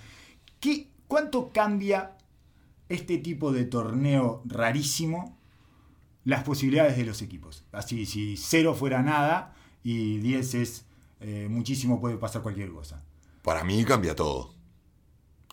[0.60, 2.18] ¿Qué, ¿Cuánto cambia
[2.88, 5.38] este tipo de torneo rarísimo
[6.26, 7.64] las posibilidades de los equipos?
[7.72, 10.86] Así, si cero fuera nada y 10 es
[11.20, 13.04] eh, muchísimo, puede pasar cualquier cosa.
[13.42, 14.54] Para mí cambia todo.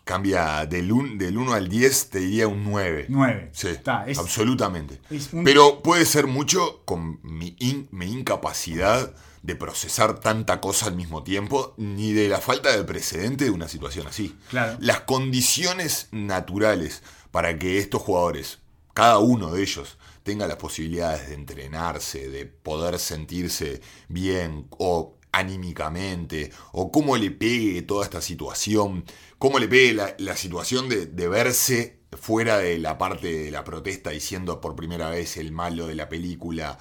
[0.07, 3.07] Cambia del 1 del al 10, te diría un 9.
[3.09, 3.51] 9.
[3.53, 5.01] Sí, absolutamente.
[5.45, 7.57] Pero puede ser mucho con mi,
[7.91, 13.47] mi, incapacidad de procesar tanta cosa al mismo tiempo, ni de la falta de precedente
[13.47, 14.39] de una situación así.
[14.49, 14.77] Claro.
[14.79, 18.61] Las condiciones naturales para que estos jugadores,
[18.95, 26.51] cada uno de ellos, tenga las posibilidades de entrenarse, de poder sentirse bien o anímicamente,
[26.73, 29.05] o cómo le pegue toda esta situación,
[29.39, 34.63] cómo le pegue la, situación de, verse fuera de la parte de la protesta diciendo
[34.63, 36.79] por primera vez el malo de la película,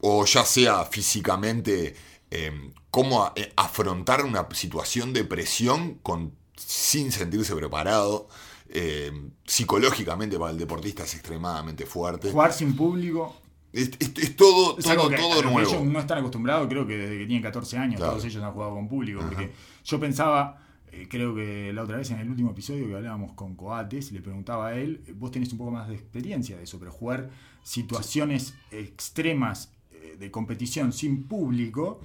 [0.00, 1.94] o ya sea físicamente,
[2.30, 8.28] em, cómo eh, afrontar una situación de presión con, sin sentirse preparado.
[8.74, 12.32] Em, psicológicamente para el deportista es extremadamente fuerte.
[12.32, 13.36] Jugar sin público.
[13.72, 13.90] Es,
[14.36, 15.60] todo, todo, todo nuevo.
[15.60, 18.74] Ellos no están acostumbrados, creo que desde que tienen 14 años, todos ellos han jugado
[18.74, 19.20] con público.
[19.20, 19.50] Porque
[19.84, 20.58] yo pensaba,
[20.92, 24.20] eh, creo que la otra vez en el último episodio que hablábamos con Coates, le
[24.20, 27.30] preguntaba a él, vos tenés un poco más de experiencia de eso, pero jugar
[27.62, 32.00] situaciones extremas eh, de competición sin público.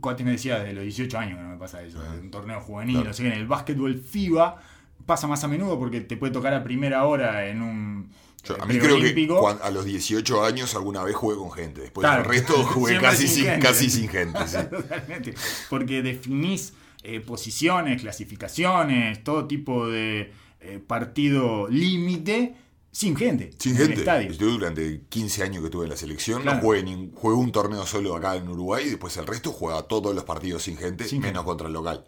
[0.00, 3.02] Coates me decía desde los 18 años que no me pasa eso, un torneo juvenil,
[3.02, 4.60] no sé, en el básquetbol FIBA
[5.06, 8.10] pasa más a menudo porque te puede tocar a primera hora en un
[8.58, 11.82] a mí creo que a los 18 años alguna vez jugué con gente.
[11.82, 13.66] Después del resto jugué casi sin, gente.
[13.66, 14.38] casi sin gente.
[14.70, 15.34] Totalmente.
[15.70, 22.54] Porque definís eh, posiciones, clasificaciones, todo tipo de eh, partido límite
[22.90, 23.50] sin gente.
[23.58, 24.04] Sin gente.
[24.36, 27.86] Yo durante 15 años que estuve en la selección, no jugué, ni, jugué un torneo
[27.86, 31.44] solo acá en Uruguay y después el resto juega todos los partidos sin gente, menos
[31.44, 32.04] contra el local.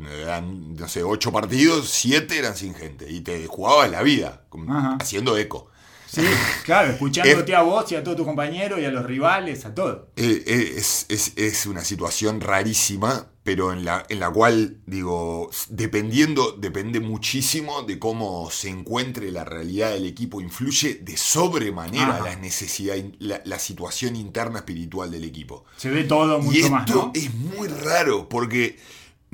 [0.00, 3.10] Eran, no sé, ocho partidos, siete eran sin gente.
[3.10, 4.42] Y te jugabas la vida,
[5.00, 5.70] haciendo eco.
[6.14, 6.22] Sí,
[6.64, 10.10] claro, escuchándote a vos y a todos tus compañeros y a los rivales, a todo.
[10.16, 17.00] Eh, eh, es, una situación rarísima, pero en la, en la cual, digo, dependiendo, depende
[17.00, 23.58] muchísimo de cómo se encuentre la realidad del equipo, influye de sobremanera la necesidad, la,
[23.58, 25.64] situación interna espiritual del equipo.
[25.76, 26.90] Se ve todo mucho y esto más.
[27.14, 28.76] Es muy raro, porque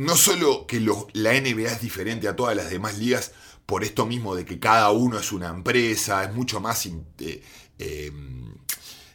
[0.00, 3.32] no solo que la NBA es diferente a todas las demás ligas
[3.66, 7.42] por esto mismo de que cada uno es una empresa, es mucho más eh,
[7.78, 8.54] em,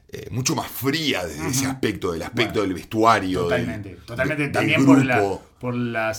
[0.09, 3.41] eh, mucho más fría desde ese aspecto, del aspecto del vestuario.
[3.41, 4.47] Totalmente, totalmente.
[4.49, 6.13] también por la, por la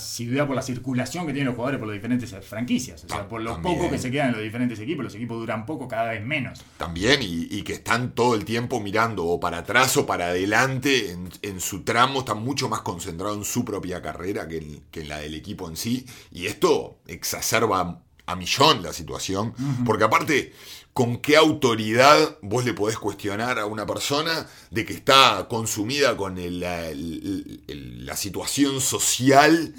[0.44, 3.04] por la circulación que tienen los jugadores por las diferentes franquicias.
[3.04, 5.64] O sea, por lo poco que se quedan en los diferentes equipos, los equipos duran
[5.64, 6.64] poco, cada vez menos.
[6.78, 11.60] También, y, que están todo el tiempo mirando o para atrás o para adelante en,
[11.60, 15.18] su tramo, están mucho más concentrados en su propia carrera que en, que en la
[15.18, 16.06] del equipo en sí.
[16.32, 19.54] Y esto exacerba a millón la situación,
[19.84, 20.52] porque aparte
[20.96, 26.36] con qué autoridad vos le podés cuestionar a una persona de que está consumida con
[26.58, 29.74] la, situación social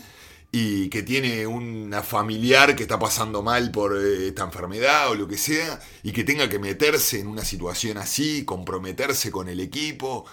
[0.51, 5.27] y que tiene una familiar que está pasando mal por eh, esta enfermedad o lo
[5.27, 10.25] que sea, y que tenga que meterse en una situación así, comprometerse con el equipo,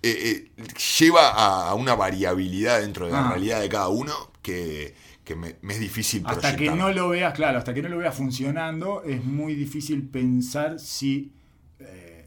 [0.00, 0.64] eh, eh,
[1.00, 3.30] lleva a, una variabilidad dentro de la ah.
[3.30, 4.94] realidad de cada uno que
[5.34, 9.02] me, es difícil Hasta que no lo veas, claro, hasta que no lo veas funcionando,
[9.04, 11.32] es muy difícil pensar si.
[11.78, 12.26] Eh,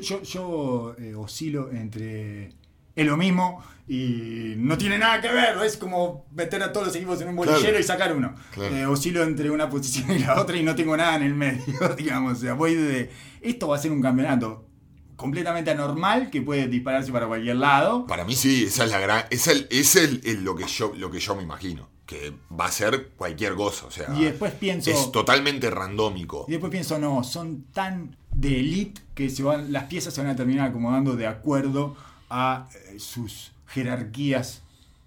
[0.00, 2.52] yo, eh, oscilo entre.
[2.94, 6.96] Es lo mismo y no tiene nada que ver, es como meter a todos los
[6.96, 8.34] equipos en un bolillero y sacar uno.
[8.56, 11.88] Eh, oscilo entre una posición y la otra y no tengo nada en el medio,
[11.96, 12.38] digamos.
[12.38, 13.10] O sea, voy de.
[13.40, 14.68] Esto va a ser un campeonato
[15.16, 18.06] completamente anormal que puede dispararse para cualquier lado.
[18.06, 19.24] Para mí sí, esa es la gran.
[19.30, 22.70] Es, el, es el, lo, que yo, lo que yo me imagino que va a
[22.70, 23.86] ser cualquier cosa.
[23.86, 24.90] O sea, y después pienso.
[24.90, 26.44] Es totalmente randómico.
[26.46, 30.30] Y después pienso, no, son tan de elite que se van, las piezas se van
[30.30, 31.96] a terminar acomodando de acuerdo
[32.28, 34.62] a eh, sus jerarquías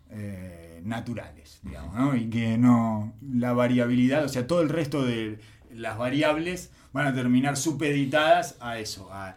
[0.09, 2.15] eh, naturales, digamos, ¿no?
[2.15, 3.13] Y que no.
[3.33, 5.39] La variabilidad, o sea, todo el resto de
[5.71, 9.35] las variables van a terminar supeditadas a eso, a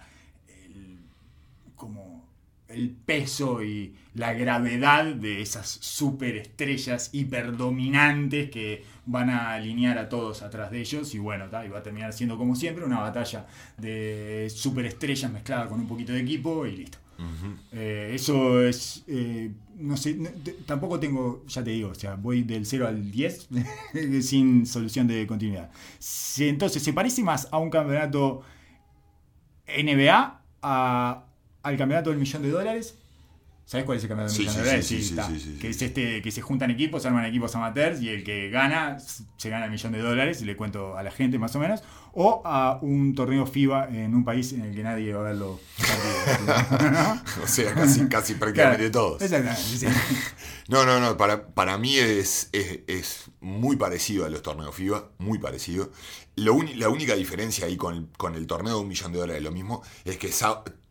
[2.68, 10.42] el peso y la gravedad de esas superestrellas hiperdominantes que van a alinear a todos
[10.42, 13.46] atrás de ellos y bueno, y va a terminar siendo como siempre una batalla
[13.78, 16.98] de superestrellas mezclada con un poquito de equipo y listo.
[17.72, 20.16] Eh, eso es, eh, no sé,
[20.66, 23.48] tampoco tengo, ya te digo, o sea, voy del 0 al 10
[24.22, 25.70] sin solución de continuidad.
[26.38, 28.42] entonces, se parece más a un campeonato
[29.66, 30.42] NBA
[31.68, 32.94] al campeonato del millón de dólares.
[33.68, 36.70] ¿Sabes cuál es el campeonato de sí, sí, sí, Que es este, que se juntan
[36.70, 40.46] equipos, arman equipos amateurs y el que gana se gana el millón de dólares, y
[40.46, 41.82] le cuento a la gente más o menos,
[42.14, 45.60] o a un torneo FIBA en un país en el que nadie va a verlo.
[47.42, 49.22] O sea, casi, casi prácticamente todos.
[50.68, 55.38] no, no, no, para, para mí es, es, muy parecido a los torneos FIBA, muy
[55.38, 55.92] parecido.
[56.36, 59.42] Lo la única diferencia ahí con el, con el torneo de un millón de dólares,
[59.42, 60.32] lo mismo, es que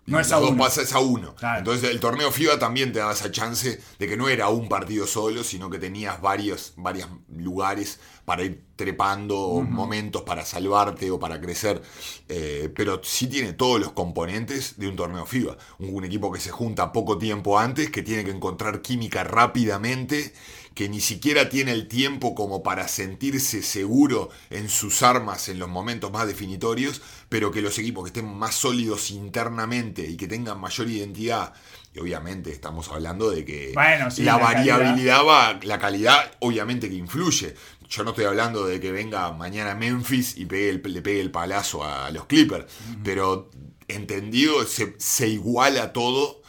[0.07, 0.65] no es a uno.
[0.65, 1.35] es a uno.
[1.57, 5.05] Entonces el torneo FIBA también te daba esa chance de que no era un partido
[5.05, 11.41] solo, sino que tenías varios, varios lugares para ir trepando, momentos para salvarte o para
[11.41, 11.81] crecer.
[12.29, 15.57] Eh, pero sí tiene todos los componentes de un torneo FIBA.
[15.79, 20.33] Un, equipo que se junta poco tiempo antes, que tiene que encontrar química rápidamente,
[20.77, 25.67] que ni siquiera tiene el tiempo como para sentirse seguro en sus armas en los
[25.67, 30.59] momentos más definitorios, pero que los equipos que estén más sólidos internamente y que tengan
[30.59, 31.51] mayor identidad,
[31.95, 33.73] y obviamente estamos hablando de que
[34.19, 37.55] la, variabilidad va, la calidad obviamente que influye.
[37.89, 42.11] Yo no estoy hablando de que venga mañana Memphis y le pegue el palazo a
[42.11, 42.71] los Clippers,
[43.03, 43.49] pero
[43.87, 46.43] entendido, se, se, iguala todo,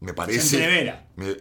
[0.00, 0.40] me parece.
[0.40, 0.94] Se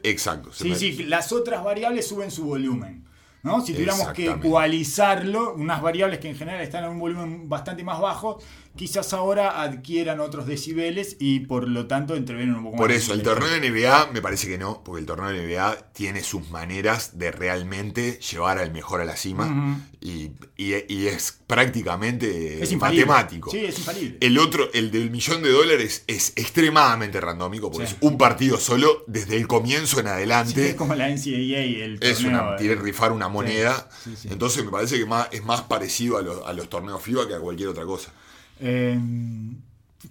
[0.03, 0.51] exacto.
[0.53, 3.09] sí, sí, las otras variables suben su volumen.
[3.41, 3.65] ¿no?
[3.65, 7.99] Si tuviéramos que ecualizarlo, unas variables que en general están en un volumen bastante más
[7.99, 8.39] bajo,
[8.75, 12.81] quizás ahora adquieran otros decibeles y por lo tanto entrevienen un poco más.
[12.81, 15.91] Por eso, el torneo de NBA me parece que no, porque el torneo de NBA
[15.93, 23.51] tiene sus maneras de realmente llevar al mejor a la cima y, es prácticamente matemático.
[23.51, 24.17] Sí, es infalible.
[24.21, 29.03] El otro, el del millón de dólares, es extremadamente randómico, porque es un partido solo
[29.07, 30.69] desde el comienzo en adelante.
[30.69, 33.89] es como la NCAA, el Es una, tiene que rifar una moneda.
[34.29, 37.39] Entonces me parece que más, es más parecido a, a los torneos FIBA que a
[37.39, 38.11] cualquier otra cosa.
[38.59, 39.61] Em,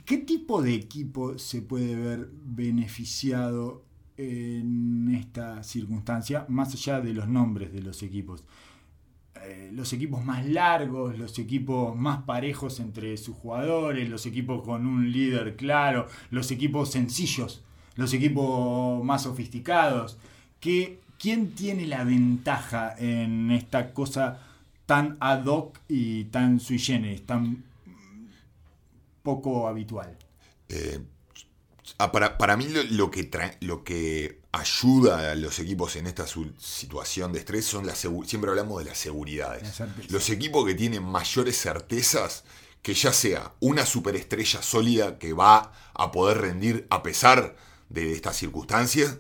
[0.05, 3.85] ¿Qué tipo de equipo se puede ver beneficiado
[4.17, 8.45] en esta circunstancia, más allá de los nombres de los equipos?
[9.43, 14.87] Eh, los equipos más largos, los equipos más parejos entre sus jugadores, los equipos con
[14.87, 17.63] un líder claro, los equipos sencillos,
[17.97, 20.19] los equipos más sofisticados.
[20.61, 24.41] ¿Quién tiene la ventaja en esta cosa
[24.87, 27.68] tan ad hoc y tan sui generis, tan
[29.29, 30.17] poco habitual.
[30.71, 31.01] Eh,
[31.99, 37.41] ah, para, mí lo, que lo que ayuda a los equipos en esta situación de
[37.41, 39.83] estrés son las siempre hablamos de las seguridades.
[40.09, 42.45] Los equipos que tienen mayores certezas,
[42.81, 47.55] que ya sea una superestrella sólida que va a poder rendir a pesar
[47.91, 49.19] de estas circunstancias,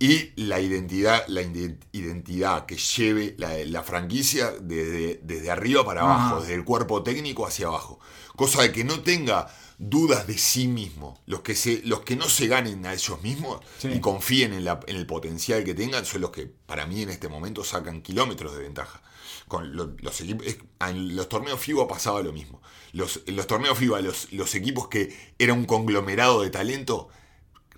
[0.00, 6.54] y la identidad, la identidad que lleve la, franquicia desde, desde, arriba para abajo, desde
[6.54, 8.00] el cuerpo técnico hacia abajo
[8.40, 11.20] cosa de que no tenga dudas de sí mismo.
[11.26, 15.06] Los que, se, los que no se ganen a ellos mismos y confíen en, el
[15.06, 19.02] potencial que tengan son los que para mí en este momento sacan kilómetros de ventaja.
[19.46, 20.46] Con los, equipos,
[20.80, 22.62] en los torneos FIBA pasaba lo mismo.
[22.94, 27.10] Los, en los torneos FIBA los, los equipos que era un conglomerado de talento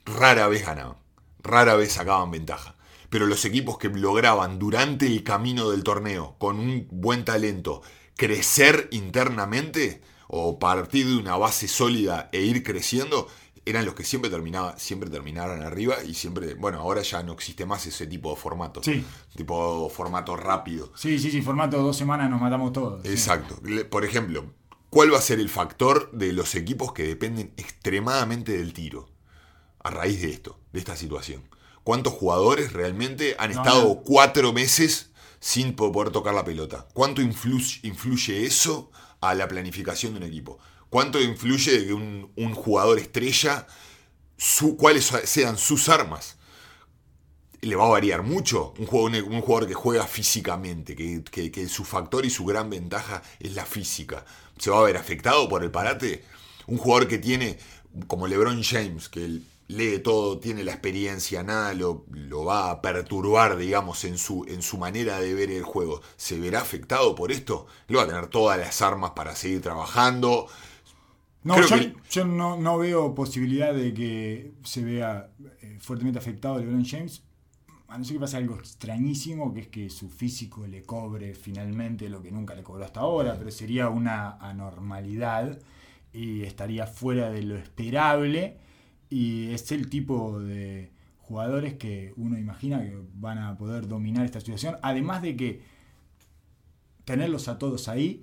[0.05, 0.97] rara vez ganaban,
[1.43, 2.77] rara vez sacaban ventaja
[3.13, 7.83] pero los equipos que lograban durante el camino del torneo, con un buen talento,
[8.17, 13.29] crecer internamente, o partir de una base sólida e ir creciendo,
[13.67, 17.67] eran los que siempre terminaba, siempre terminaron arriba y siempre, bueno, ahora ya no existe
[17.67, 18.83] más ese tipo de formato.
[18.83, 19.05] Sí.
[19.37, 20.91] Tipo formato rápido.
[20.97, 23.05] Sí, sí, sí, formato dos semanas nos matamos todos.
[23.05, 23.61] Exacto.
[23.91, 24.55] Por ejemplo,
[24.89, 29.12] ¿cuál va a ser el factor de los equipos que dependen extremadamente del tiro?
[29.83, 31.43] A raíz de esto, de esta situación.
[31.85, 36.87] ¿Cuántos jugadores realmente han estado cuatro meses sin poder tocar la pelota?
[36.95, 38.91] ¿Cuánto influye, influye eso
[39.23, 40.59] a la planificación de un equipo.
[40.91, 43.67] ¿Cuánto influye que un, jugador estrella,
[44.37, 46.37] su, cuáles sean sus armas?
[47.63, 52.27] Le va a variar mucho un jugador, un jugador que juega físicamente, que, su factor
[52.27, 54.27] y su gran ventaja es la física.
[54.59, 56.25] ¿Se va a ver afectado por el parate?
[56.67, 57.59] Un jugador que tiene,
[58.09, 62.83] como LeBron James, que el, lee todo, tiene la experiencia, nada lo, lo, va a
[62.83, 66.01] perturbar, digamos, en su, en su manera de ver el juego.
[66.17, 67.67] ¿Se verá afectado por esto?
[67.89, 70.47] Lo va a tener todas las armas para seguir trabajando.
[71.45, 71.57] No,
[72.11, 77.23] yo, no, veo posibilidad de que se vea eh, fuertemente afectado LeBron James.
[77.89, 82.09] A no ser que pase algo extrañísimo, que es que su físico le cobre finalmente
[82.09, 85.59] lo que nunca le cobró hasta ahora, pero sería una anormalidad
[86.13, 88.57] y estaría fuera de lo esperable
[89.13, 94.41] y es el tipo de jugadores que uno imagina que van a poder dominar esta
[94.41, 94.77] situación.
[94.83, 95.61] Además de que
[97.05, 98.23] tenerlos a todos ahí,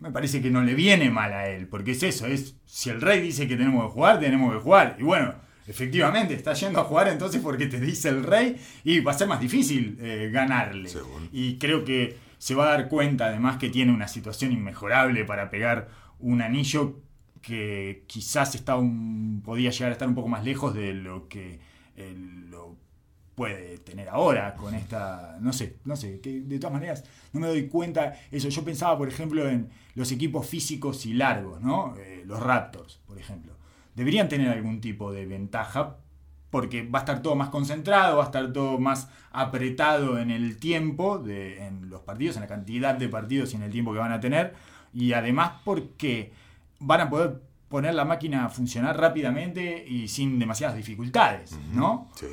[0.00, 3.00] me parece que no le viene mal a él, porque es eso, es si el
[3.00, 4.96] rey dice que tenemos que jugar, tenemos que jugar.
[4.98, 5.34] Y bueno,
[5.68, 9.28] efectivamente, está yendo a jugar entonces porque te dice el rey y va a ser
[9.28, 10.90] más difícil eh, ganarle.
[11.32, 15.50] Y creo que se va a dar cuenta además que tiene una situación inmejorable para
[15.50, 15.88] pegar
[16.18, 17.05] un anillo
[17.42, 21.60] que quizás está un, podía llegar a estar un poco más lejos de lo que
[21.96, 22.14] eh,
[22.50, 22.76] lo
[23.34, 27.68] puede tener ahora con esta, no sé, no sé, de todas maneras no me doy
[27.68, 28.48] cuenta eso.
[28.48, 31.94] Yo pensaba, por ejemplo, en los equipos físicos y largos, ¿no?
[31.98, 33.52] Eh, los Raptors, por ejemplo.
[33.94, 35.98] Deberían tener algún tipo de ventaja
[36.50, 40.56] porque va a estar todo más concentrado, va a estar todo más apretado en el
[40.56, 43.98] tiempo, de, en los partidos, en la cantidad de partidos y en el tiempo que
[43.98, 44.54] van a tener.
[44.94, 46.32] Y además porque
[46.78, 52.10] van a poder poner la máquina a funcionar rápidamente y sin demasiadas dificultades, ¿no?
[52.18, 52.26] Sí.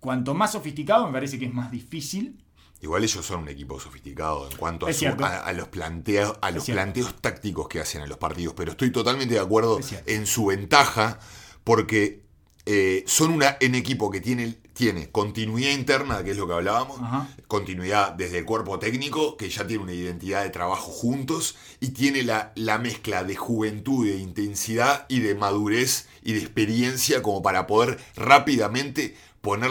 [0.00, 2.42] Cuanto más sofisticado, me parece que es más difícil.
[2.80, 7.68] Igual ellos son un equipo sofisticado en cuanto a, los, planteos, a los planteos tácticos
[7.68, 11.20] que hacen en los partidos, pero estoy totalmente de acuerdo en su ventaja
[11.62, 12.22] porque
[12.66, 16.98] eh, son una, un equipo que tiene, tiene continuidad interna, que es lo que hablábamos,
[17.46, 22.24] continuidad desde el cuerpo técnico, que ya tiene una identidad de trabajo juntos, y tiene
[22.24, 27.68] la, la mezcla de juventud, de intensidad y de madurez y de experiencia como para
[27.68, 29.70] poder rápidamente poner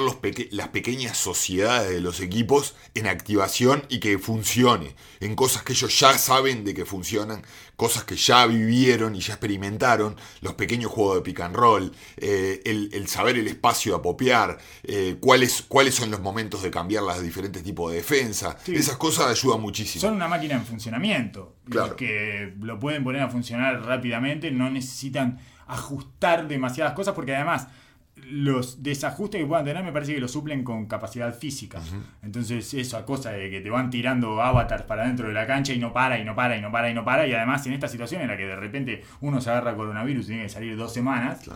[0.51, 5.97] las pequeñas sociedades de los equipos en activación y que funcione, en cosas que ellos
[5.97, 7.41] ya saben de que funcionan,
[7.77, 12.61] cosas que ya vivieron y ya experimentaron, los pequeños juegos de pick and roll, eh,
[12.65, 17.21] el, saber el espacio a apopear, eh, cuáles, cuáles son los momentos de cambiar los
[17.21, 20.01] diferentes tipos de defensa, esas cosas ayudan muchísimo.
[20.01, 25.39] Son una máquina en funcionamiento, los que lo pueden poner a funcionar rápidamente, no necesitan
[25.65, 27.67] ajustar demasiadas cosas porque además
[28.29, 31.81] los desajustes que puedan tener me parece que lo suplen con capacidad física.
[32.21, 35.79] Entonces, esa cosa de que te van tirando avatars para dentro de la cancha y
[35.79, 37.27] no para, y no para, y no para, y no para.
[37.27, 40.27] Y además, en esta situación en la que de repente uno se agarra coronavirus y
[40.27, 41.49] tiene que salir dos semanas,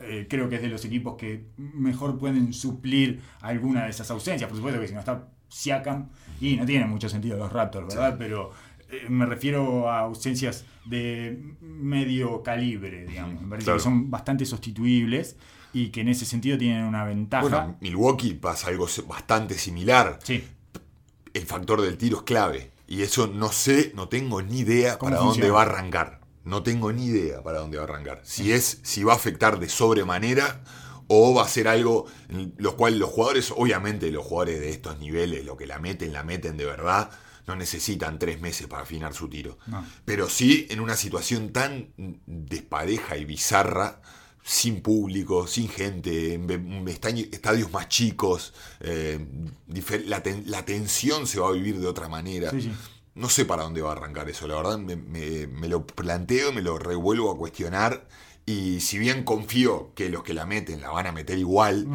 [0.00, 4.48] eh, creo que es de los equipos que mejor pueden suplir alguna de esas ausencias.
[4.48, 6.08] Por supuesto que si no está Siakam,
[6.40, 8.16] y no tiene mucho sentido los Raptors, ¿verdad?
[8.18, 8.50] Pero
[8.90, 13.42] eh, me refiero a ausencias de medio calibre, digamos.
[13.42, 15.36] Me parece que son bastante sustituibles
[15.76, 17.42] y que en ese sentido tienen una ventaja.
[17.42, 20.18] Bueno, Milwaukee pasa algo bastante similar.
[20.22, 20.42] Sí.
[21.34, 22.70] El factor del tiro es clave.
[22.88, 26.20] Y eso no sé, no tengo ni idea para dónde va a arrancar.
[26.44, 28.22] No tengo ni idea para dónde va a arrancar.
[28.24, 30.62] Si es, si va a afectar de sobremanera
[31.08, 34.98] o va a ser algo en lo cual los jugadores, obviamente los jugadores de estos
[34.98, 37.10] niveles, lo que la meten, la meten de verdad,
[37.46, 39.58] no necesitan tres meses para afinar su tiro.
[40.06, 41.92] Pero sí en una situación tan
[42.24, 44.00] despareja y bizarra,
[44.46, 46.86] sin público, sin gente, en
[47.32, 49.18] estadios más chicos, eh,
[50.06, 52.52] la, tensión se va a vivir de otra manera.
[53.16, 56.78] No sé para dónde va a arrancar eso, la verdad me, lo planteo, me lo
[56.78, 58.06] revuelvo a cuestionar
[58.44, 61.88] y si bien confío que los que la meten la van a meter igual,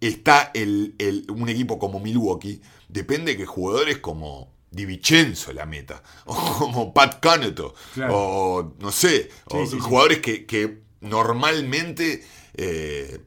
[0.00, 6.34] está el, un equipo como Milwaukee, depende que jugadores como Di Vincenzo la meta, o
[6.58, 7.76] como Pat Caneto,
[8.10, 12.22] o no sé, jugadores que normalmente
[12.54, 13.20] eh,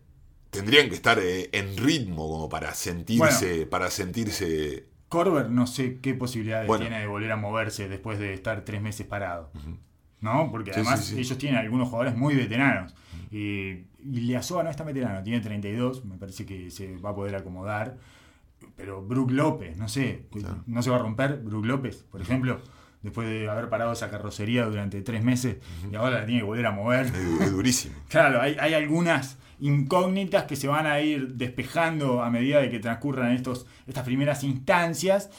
[0.49, 4.87] tendrían que estar eh, en ritmo como para sentirse, para sentirse.
[5.07, 9.07] Corber no sé qué posibilidades tiene de volver a moverse después de estar tres meses
[9.07, 9.51] parado.
[10.21, 10.51] ¿No?
[10.51, 12.93] Porque además ellos tienen algunos jugadores muy veteranos.
[13.31, 17.97] Y, y no está veterano, tiene 32, me parece que se va a poder acomodar.
[18.75, 20.25] Pero Brook López, no sé,
[20.65, 22.61] no se va a romper Brook López, por ejemplo
[23.01, 25.57] después de haber parado esa carrocería durante tres meses
[25.89, 27.05] y ahora la tiene que volver a mover.
[27.05, 27.95] Es, durísimo.
[28.09, 33.31] claro, hay, algunas incógnitas que se van a ir despejando a medida de que transcurran
[33.31, 35.29] estos, estas primeras instancias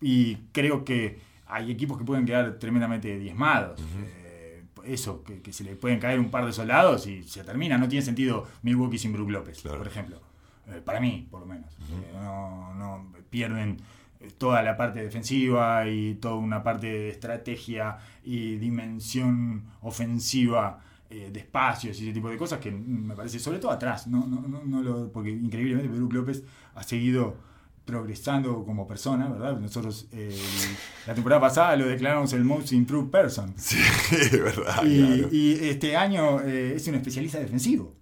[0.00, 3.80] y creo que hay equipos que pueden quedar tremendamente diezmados.
[3.80, 7.76] Eh, eso, que, se le pueden caer un par de soldados y se termina.
[7.76, 10.20] No tiene sentido Milwaukee sin Brook López, por ejemplo.
[10.68, 11.70] Eh, para mí, por lo menos.
[11.72, 13.78] Eh, no, no pierden
[14.38, 21.40] toda la parte defensiva y toda una parte de estrategia y dimensión ofensiva eh, de
[21.40, 24.82] espacios y ese tipo de cosas que me parece, sobre todo atrás, no, no, no,
[24.82, 26.44] lo, porque increíblemente Pedro López
[26.74, 27.36] ha seguido
[27.84, 29.58] progresando como persona, ¿verdad?
[29.58, 30.06] Nosotros
[31.06, 33.52] la temporada pasada lo declaramos el Most Improved Person.
[33.56, 33.78] Sí,
[34.32, 34.84] verdad.
[34.84, 37.99] Y, este año eh, es un especialista defensivo.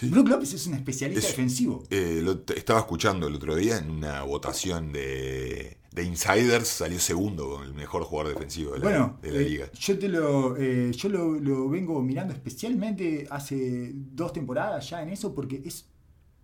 [0.00, 1.84] Brook López es un especialista defensivo.
[1.90, 7.50] Eh, lo estaba escuchando el otro día en una votación de, de insiders salió segundo
[7.50, 9.70] con el mejor jugador defensivo de la, bueno, de la eh, liga.
[9.78, 15.10] yo te lo, eh, yo lo, lo vengo mirando especialmente hace dos temporadas ya en
[15.10, 15.86] eso porque es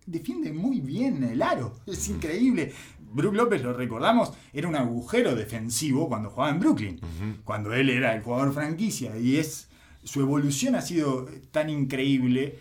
[0.05, 1.73] defiende muy bien el aro.
[1.87, 2.73] Es increíble.
[3.11, 7.01] Brook López, lo recordamos, era un agujero defensivo cuando jugaba en Brooklyn,
[7.43, 9.17] cuando él era el jugador franquicia.
[9.17, 9.67] Y es
[10.03, 12.59] su evolución ha sido tan increíble,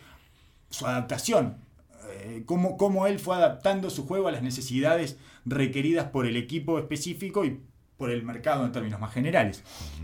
[0.70, 1.58] su adaptación,
[2.10, 6.78] eh, cómo, cómo él fue adaptando su juego a las necesidades requeridas por el equipo
[6.78, 7.60] específico y
[7.96, 9.62] por el mercado en términos más generales.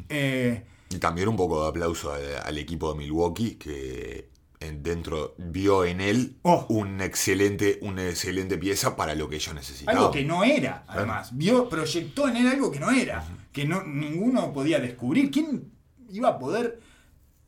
[0.08, 4.28] Eh, Y también un poco de aplauso al, al equipo de Milwaukee que
[4.60, 6.66] en- dentro vio en él Oh.
[6.70, 9.98] un excelente, una excelente pieza para lo que ellos necesitaban.
[9.98, 11.36] Algo que no era, además.
[11.36, 15.30] Vio, proyectó en él algo que no era, que no, ninguno podía descubrir.
[15.30, 15.70] ¿Quién
[16.10, 16.80] iba a poder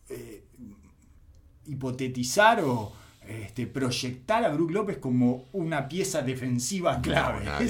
[0.09, 0.45] eh,
[1.67, 2.93] hipotetizar o
[3.29, 7.45] este, proyectar a Brook López como una pieza defensiva clave?
[7.45, 7.67] nadie,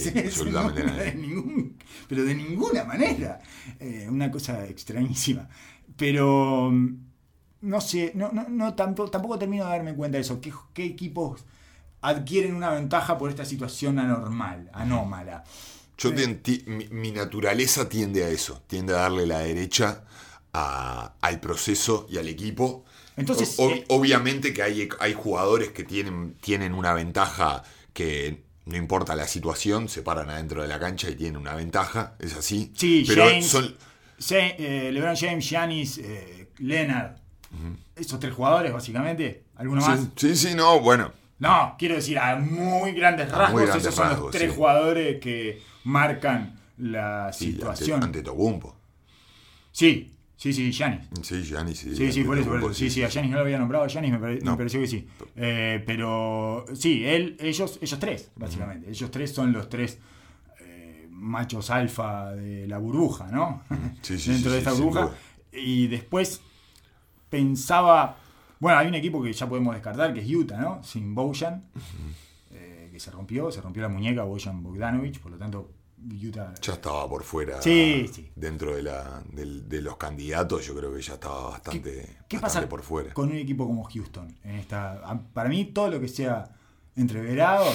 [0.52, 1.04] no, nadie.
[1.04, 1.76] de ningún-
[2.08, 3.38] pero de ninguna manera.
[3.80, 5.48] Eh, una cosa extrañísima.
[5.96, 6.96] Pero mm,
[7.62, 10.40] no sé, no, no, no, tampoco, tampoco termino de darme cuenta de eso.
[10.40, 11.44] ¿Qué, qué equipos
[12.02, 15.42] adquieren una ventaja por esta situación anormal, anómala?
[15.98, 16.10] Yo
[16.42, 20.04] ti- mi, mi naturaleza tiende a eso, tiende a darle la derecha
[20.52, 22.84] a- al proceso y al equipo.
[23.16, 27.62] Entonces, O- eh, obviamente que hay, hay jugadores que tienen, tienen una ventaja
[27.92, 32.14] que no importa la situación, se paran adentro de la cancha y tienen una ventaja,
[32.18, 32.72] es así.
[32.76, 33.74] Sí, pero James- son,
[34.30, 37.16] eh, LeBron James, Giannis, eh, Leonard,
[37.94, 40.00] esos tres jugadores básicamente, ¿alguno más?
[40.00, 43.94] sí, sí, sí, no, bueno, No, quiero decir, a muy grandes rasgos, muy grandes esos
[43.94, 44.56] son rasgos, los tres sí.
[44.56, 48.02] jugadores que marcan la sí, ante, situación.
[48.02, 48.74] ante Tocumpo.
[49.72, 51.06] Sí, sí, sí, Giannis.
[51.22, 51.96] Sí, Giannis, sí.
[51.96, 52.78] Sí, sí, por eso, por Antetokounmpo, eso.
[52.78, 54.56] Sí, sí, a Giannis no lo había nombrado, a Giannis me, pare- me No.
[54.56, 55.06] pareció que sí.
[55.34, 58.88] Eh, pero sí, él, ellos, ellos tres, básicamente.
[58.90, 59.98] Ellos tres son los tres
[60.60, 63.62] eh, machos alfa de la burbuja, ¿no?
[64.02, 65.10] Sí, sí, Dentro sí, de esta burbuja.
[65.52, 66.40] Y después
[67.30, 68.18] pensaba.
[68.58, 70.82] Bueno, hay un equipo que ya podemos descartar, que es Utah, ¿no?
[70.82, 71.64] Sin Bojan,
[72.52, 76.52] eh, que se rompió, se rompió la muñeca Bojan Bogdanovich, por lo tanto, Utah.
[76.60, 77.60] Ya estaba por fuera.
[77.62, 78.30] Sí, sí.
[78.36, 82.40] Dentro de, la, del- de los candidatos, yo creo que ya estaba bastante, ¿Qué bastante
[82.40, 83.12] pasa por fuera.
[83.14, 84.36] con un equipo como Houston?
[84.44, 86.48] En esta, para mí, todo lo que sea
[86.94, 87.66] entreverado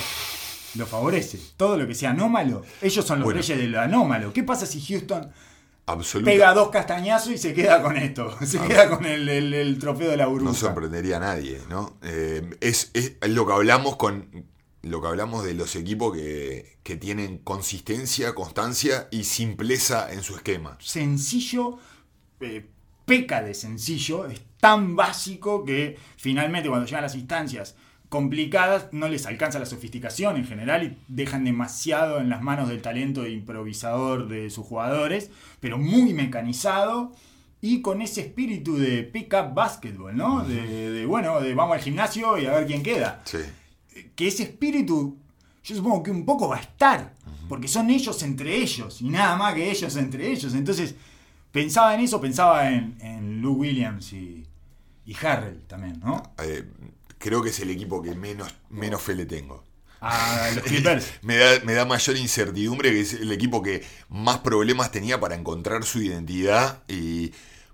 [0.76, 1.40] lo favorece.
[1.58, 3.42] Todo lo que sea anómalo, ellos son los Bueno.
[3.42, 4.32] reyes de lo anómalo.
[4.34, 5.30] ¿Qué pasa si Houston
[5.88, 8.34] Absoluta- pega dos castañazos y se queda con esto?
[8.46, 10.54] Se queda con el, el- el trofeo de la no burbuja.
[10.54, 11.98] sorprendería a nadie, ¿no?
[12.04, 14.46] Eh, es, es lo que hablamos con
[14.84, 20.36] lo que hablamos de los equipos que, que tienen consistencia, constancia y simpleza en su
[20.36, 20.78] esquema.
[20.80, 21.78] sencillo,
[22.40, 22.66] eh,
[23.06, 27.76] peca de sencillo, es tan básico que finalmente cuando llegan las instancias
[28.10, 32.82] complicadas no les alcanza la sofisticación en general y dejan demasiado en las manos del
[32.82, 37.14] talento improvisador de sus jugadores, pero muy mecanizado
[37.62, 40.44] y con ese espíritu de pick-up basketball, ¿no?
[40.44, 43.38] De, de, bueno, de vamos al gimnasio y a ver quién queda Sí.
[44.16, 45.18] Que ese espíritu,
[45.64, 47.14] yo supongo que un poco va a estar,
[47.48, 50.54] porque son ellos entre ellos, y nada más que ellos entre ellos.
[50.54, 50.96] Entonces,
[51.52, 54.46] pensaba en eso, pensaba en, en Lou Williams y,
[55.06, 56.34] y Harrell también, ¿no?
[56.40, 56.64] Eh,
[57.18, 59.64] creo que es el equipo que menos, menos fe le tengo.
[60.00, 61.06] A los Clippers.
[61.22, 65.36] Me da, me da mayor incertidumbre que es el equipo que más problemas tenía para
[65.36, 67.32] encontrar su identidad y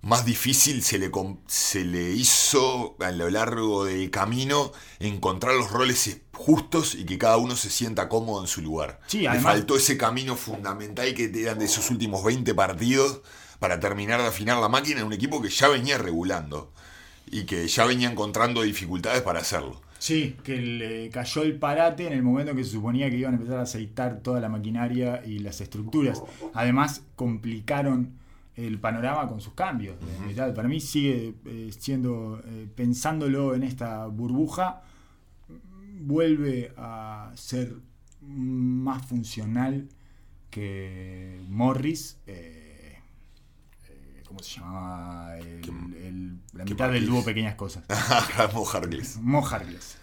[0.07, 1.11] más difícil se le,
[1.47, 7.35] se le hizo a lo largo del camino encontrar los roles justos y que cada
[7.37, 9.01] uno se sienta cómodo en su lugar.
[9.07, 13.21] Sí, le además- faltó ese camino fundamental que te dan de esos últimos 20 partidos
[13.59, 16.71] para terminar de afinar la máquina en un equipo que ya venía regulando
[17.29, 19.81] y que ya venía encontrando dificultades para hacerlo.
[19.99, 23.33] Sí, que le cayó el parate en el momento en que se suponía que iban
[23.33, 26.21] a empezar a aceitar toda la maquinaria y las estructuras.
[26.53, 28.13] Además, complicaron
[28.57, 29.95] el panorama con sus cambios.
[30.55, 34.81] Para mí sigue eh, siendo, eh, pensándolo en esta burbuja,
[36.01, 37.75] vuelve a ser
[38.21, 39.87] más funcional
[40.49, 42.17] que Morris.
[42.27, 42.97] eh,
[44.27, 45.37] ¿Cómo se llamaba?
[45.37, 45.61] El-
[45.95, 47.85] el- la mitad del dúo Pequeñas Cosas.
[48.37, 48.73] Ramos
[49.53, 49.96] Harkless.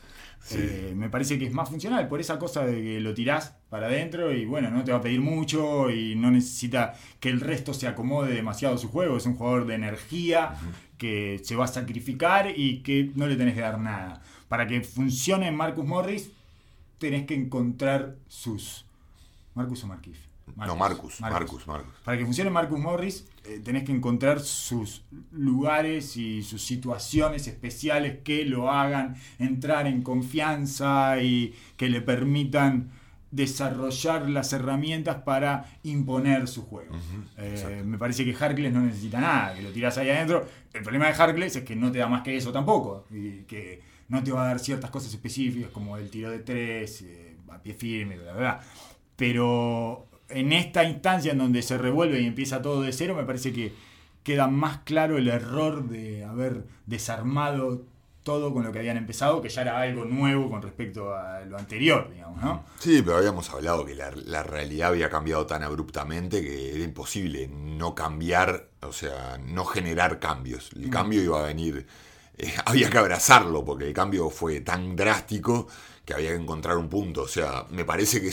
[0.45, 0.59] Sí.
[0.61, 3.87] Eh, me parece que es más funcional por esa cosa de que lo tirás para
[3.87, 7.73] adentro y bueno, no te va a pedir mucho y no necesita que el resto
[7.73, 9.17] se acomode demasiado a su juego.
[9.17, 10.55] Es un jugador de energía
[10.99, 14.21] que se va a sacrificar y que no le tenés que dar nada.
[14.49, 16.31] Para que funcione Marcus Morris,
[16.99, 18.85] tenés que encontrar sus.
[19.55, 19.87] ¿Marcus o
[20.57, 20.67] Marquis?
[20.67, 21.95] No, Marcus, Marcus, Marcus.
[22.05, 28.19] Para que funcione Marcus Morris, eh, tenés que encontrar sus lugares y sus situaciones especiales
[28.23, 32.91] que lo hagan entrar en confianza y que le permitan
[33.35, 36.95] desarrollar las herramientas para imponer su juego.
[37.37, 40.47] Eh, me parece que Harkless no necesita nada, que lo tiras ahí adentro.
[40.73, 43.83] El problema de Harkless es que no te da más que eso tampoco, y que
[44.09, 47.59] no te va a dar ciertas cosas específicas como el tiro de tres, eh, a
[47.59, 48.61] pie firme, bla, bla,
[49.17, 53.53] Pero en esta instancia en donde se revuelve y empieza todo de cero, me parece
[53.53, 53.72] que
[54.22, 57.82] queda más claro el error de haber desarmado
[58.24, 61.59] todo con lo que habían empezado, que ya era algo nuevo con respecto a lo
[61.59, 62.64] anterior, digamos, ¿no?
[62.78, 67.95] Sí, pero habíamos hablado que la, realidad había cambiado tan abruptamente que era imposible no
[67.95, 70.70] cambiar, o sea, no generar cambios.
[70.74, 70.91] El mm.
[70.91, 71.87] cambio iba a venir,
[72.39, 75.68] eh, había que abrazarlo, porque el cambio fue tan drástico
[76.05, 77.23] que había que encontrar un punto.
[77.23, 78.31] O sea, me parece que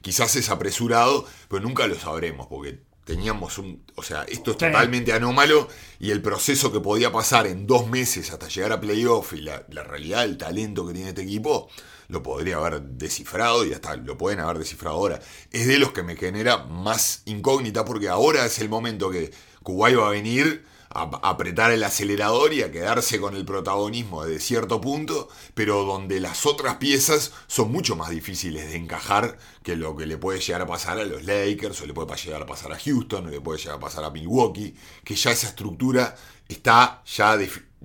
[0.00, 3.82] quizás es apresurado, pero nunca lo sabremos, porque teníamos un.
[3.94, 8.30] O sea, esto es totalmente anómalo y el proceso que podía pasar en dos meses
[8.30, 11.68] hasta llegar a playoff y la, realidad, el talento que tiene este equipo,
[12.08, 15.20] lo podría haber descifrado y hasta lo pueden haber descifrado ahora.
[15.50, 19.32] Es de los que me genera más incógnita porque ahora es el momento que
[19.62, 24.38] Kuwait va a venir a apretar el acelerador y a quedarse con el protagonismo de
[24.40, 29.96] cierto punto, pero donde las otras piezas son mucho más difíciles de encajar que lo
[29.96, 32.72] que le puede llegar a pasar a los Lakers, o le puede llegar a pasar
[32.72, 34.74] a Houston, o le puede llegar a pasar a Milwaukee,
[35.04, 36.14] que ya esa estructura
[36.48, 37.38] está ya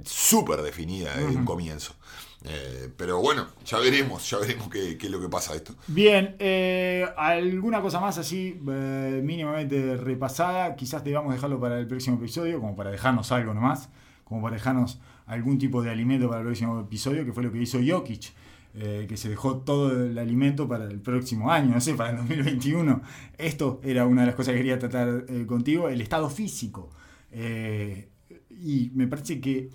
[0.04, 1.97] súper definida desde un comienzo.
[2.46, 5.76] Eh, pero bueno, ya veremos, ya veremos qué, es lo que pasa esto.
[5.88, 12.18] Bien, eh, alguna cosa más así eh, mínimamente repasada, quizás debamos dejarlo para el próximo
[12.18, 13.90] episodio, como para dejarnos algo nomás,
[14.24, 17.60] como para dejarnos algún tipo de alimento para el próximo episodio, que fue lo que
[17.60, 18.34] hizo Jokic.
[18.74, 23.02] que se dejó todo el alimento para el próximo año, no sé, para el 2021.
[23.38, 26.92] Esto era una de las cosas que quería tratar contigo, el estado físico.
[27.32, 29.70] y me parece que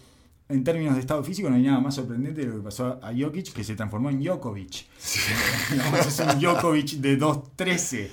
[0.53, 3.13] en términos de estado físico no hay nada más sorprendente de lo que pasó a
[3.17, 4.87] Jokic, que se transformó en Djokovic.
[6.07, 8.11] es un Djokovic de 2.13.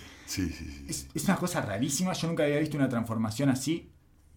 [0.87, 3.91] Es, es, una cosa rarísima, yo nunca había visto una transformación así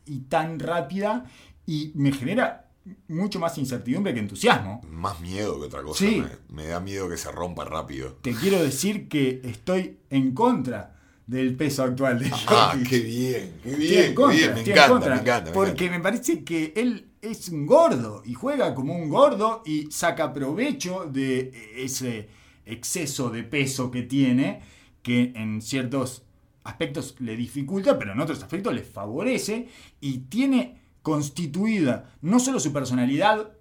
[0.07, 1.25] y tan rápida
[1.67, 2.71] y me genera
[3.09, 4.81] mucho más incertidumbre que entusiasmo.
[4.89, 6.05] Más miedo que otra cosa,
[6.49, 8.19] me, da miedo que se rompa rápido.
[8.23, 10.97] Te quiero decir que estoy en contra
[11.27, 12.49] del peso actual de Jokic.
[12.49, 14.55] Ah, qué bien, qué bien, qué bien.
[14.55, 18.97] Me, encanta, me encanta, Porque me parece que él es un gordo y juega como
[18.97, 22.29] un gordo y saca provecho de ese
[22.67, 24.61] exceso de peso que tiene,
[25.03, 26.25] que en ciertos
[26.65, 29.69] aspectos le dificulta, pero en otros aspectos le favorece
[30.01, 33.53] y tiene constituida no solo su personalidad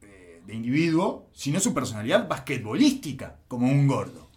[0.00, 4.30] eh, de individuo, sino su personalidad basquetbolística como un gordo.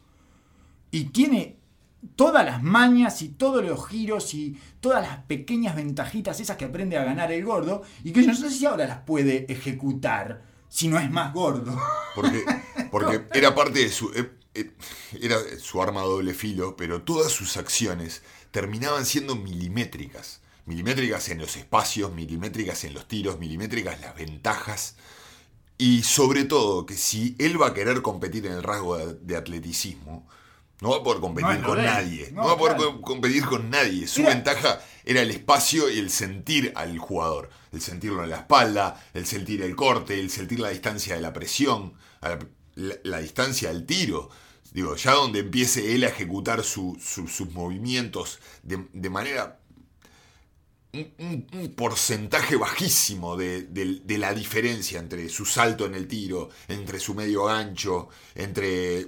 [0.92, 1.57] Y tiene
[2.16, 6.98] todas las mañas y todos los giros y todas las pequeñas ventajitas esas que aprende
[6.98, 10.88] a ganar el gordo y que yo no sé si ahora las puede ejecutar si
[10.88, 11.78] no es más gordo.
[12.16, 12.44] Porque,
[12.92, 14.10] porque era parte de su...
[14.12, 14.72] Eh, eh,
[15.22, 20.42] era su arma doble filo, pero todas sus acciones terminaban siendo milimétricas.
[20.66, 24.96] Milimétricas en los espacios, milimétricas en los tiros, milimétricas las ventajas.
[25.78, 30.28] Y sobre todo que si él va a querer competir en el rasgo de atleticismo,
[30.80, 32.32] no va a poder competir con nadie.
[32.32, 34.08] No, va a poder competir con nadie.
[34.08, 37.50] Su ventaja era el espacio y el sentir al jugador.
[37.72, 41.34] El sentirlo en la espalda, el sentir el corte, el sentir la distancia de la
[41.34, 41.94] presión,
[42.76, 44.30] la, distancia del tiro.
[44.72, 49.60] Digo, ya donde empiece él a ejecutar sus movimientos de, manera
[50.94, 57.46] un, porcentaje bajísimo de, la diferencia entre su salto en el tiro, entre su medio
[57.46, 59.08] gancho, entre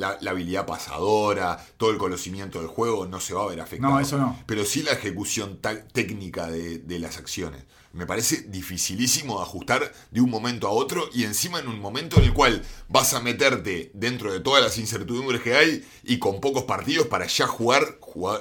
[0.00, 3.94] la, habilidad pasadora, todo el conocimiento del juego no se va a ver afectado.
[3.94, 4.38] No, eso no.
[4.46, 5.60] Pero sí la ejecución
[5.92, 7.64] técnica de, las acciones.
[7.92, 12.24] Me parece dificilísimo ajustar de un momento a otro y encima en un momento en
[12.24, 16.64] el cual vas a meterte dentro de todas las incertidumbres que hay y con pocos
[16.64, 17.98] partidos para ya jugar,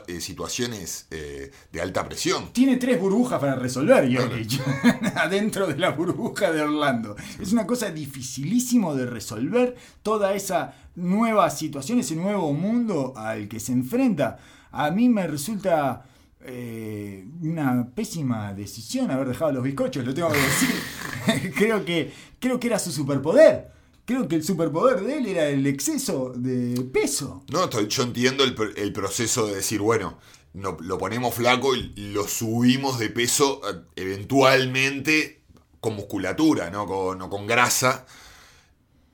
[0.08, 2.54] eh, situaciones eh, de alta presión.
[2.54, 4.62] Tiene tres burbujas para resolver, Jokic,
[5.16, 7.16] adentro de la burbuja de Orlando.
[7.40, 13.60] Es una cosa dificilísimo de resolver toda esa nueva situación, ese nuevo mundo al que
[13.60, 14.38] se enfrenta.
[14.72, 16.06] A mí me resulta
[16.42, 21.54] eh, una pésima decisión haber dejado los bizcochos, lo tengo que decir.
[21.56, 23.72] creo, que, creo que era su superpoder.
[24.06, 27.44] Creo que el superpoder de él era el exceso de peso.
[27.52, 30.18] No, yo entiendo el, proceso de decir, bueno,
[30.54, 35.44] no, lo ponemos flaco y lo subimos de peso eh, eventualmente
[35.80, 38.06] con musculatura, no con, grasa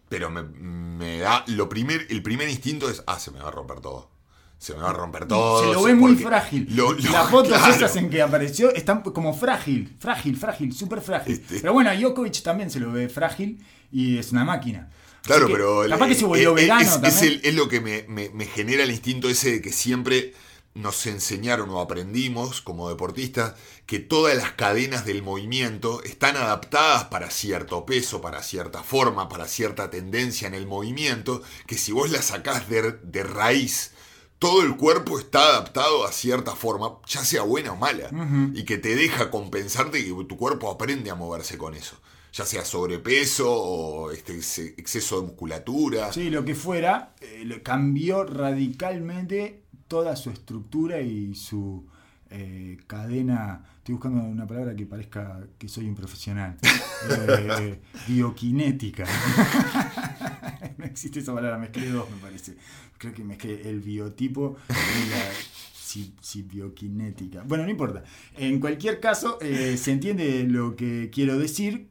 [0.07, 1.43] pero me, da.
[1.47, 3.03] Lo primer, el primer instinto es.
[3.07, 4.14] Ah, se me va a romper todo.
[4.57, 5.61] Se me va a romper todo.
[5.61, 6.67] Se lo ve muy frágil.
[7.11, 11.33] Las fotos esas en que apareció están como frágil, frágil, frágil, súper frágil.
[11.33, 14.89] Este pero bueno, a Djokovic también se lo ve frágil y es una máquina.
[15.25, 15.83] Claro, pero.
[15.89, 17.41] Capaz que se volvió verano es, también.
[17.43, 20.33] Es, lo que me, me, genera el instinto ese de que siempre
[20.75, 23.53] nos enseñaron o aprendimos como deportistas
[23.85, 29.47] que todas las cadenas del movimiento están adaptadas para cierto peso, para cierta forma, para
[29.47, 33.91] cierta tendencia en el movimiento, que si vos las sacás de, de raíz,
[34.39, 38.09] todo el cuerpo está adaptado a cierta forma, ya sea buena o mala,
[38.53, 41.97] y que te deja compensarte que tu cuerpo aprende a moverse con eso
[42.35, 46.11] ya sea sobrepeso o este exceso de musculatura.
[46.11, 51.87] Sí, lo que fuera, eh, cambió radicalmente toda su estructura y su
[52.29, 53.63] eh, cadena.
[53.77, 56.57] Estoy buscando una palabra que parezca que soy un profesional.
[57.07, 59.05] Eh, bioquinética.
[60.77, 62.55] no existe esa palabra, mezclé dos, me parece.
[62.97, 67.43] Creo que mezclé el biotipo y la bioquinética.
[67.45, 68.03] Bueno, no importa.
[68.37, 71.87] En cualquier caso, se entiende lo que quiero decir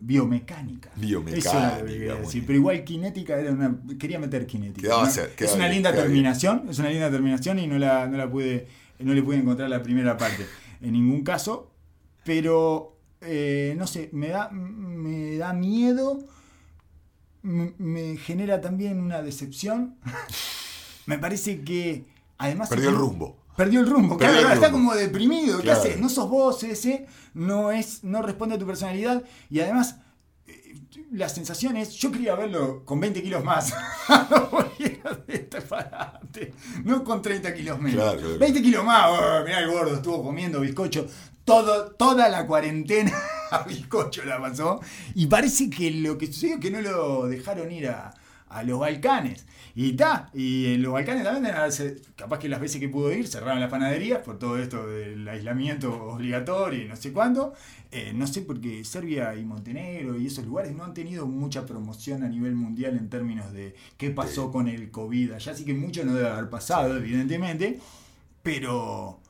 [0.00, 0.90] biomecánica.
[0.96, 1.78] Biomecánica.
[2.46, 3.76] pero igual kinética era una.
[3.98, 4.88] Quería meter kinética.
[5.38, 8.66] es una linda terminación, es una linda terminación y no la, no la pude,
[8.98, 10.46] no le pude encontrar la primera parte
[10.82, 11.70] en ningún caso.
[12.24, 16.18] Pero eh, no sé, me da, me da miedo.
[17.46, 19.96] Me, genera también una decepción.
[21.06, 22.04] me parece que
[22.38, 22.68] además.
[22.68, 23.36] Perdió el rumbo.
[23.56, 25.60] Perdió el rumbo, claro, está como deprimido.
[25.60, 25.98] ¿Qué haces?
[25.98, 29.22] No sos vos ese, no, es, no responde a tu personalidad.
[29.48, 29.96] Y además,
[30.46, 30.74] eh,
[31.10, 33.72] la sensación es, yo quería verlo con 20 kilos más.
[36.84, 38.38] no con 30 kilos menos.
[38.38, 41.06] 20 kilos más, oh, mirá el gordo, estuvo comiendo bizcocho.
[41.46, 43.12] Todo, toda la cuarentena
[43.50, 44.80] a bizcocho la pasó.
[45.14, 48.12] Y parece que lo que sucedió es que no lo dejaron ir a,
[48.48, 49.46] a los Balcanes.
[49.74, 51.54] Y está, y en los Balcanes también,
[52.16, 55.92] capaz que las veces que pudo ir, cerraron las panaderías por todo esto del aislamiento
[56.14, 57.52] obligatorio y no sé cuándo.
[57.92, 62.24] Eh, no sé, porque Serbia y Montenegro y esos lugares no han tenido mucha promoción
[62.24, 65.32] a nivel mundial en términos de qué pasó con el COVID.
[65.32, 67.78] Allá sí que mucho no debe haber pasado, evidentemente,
[68.42, 69.20] pero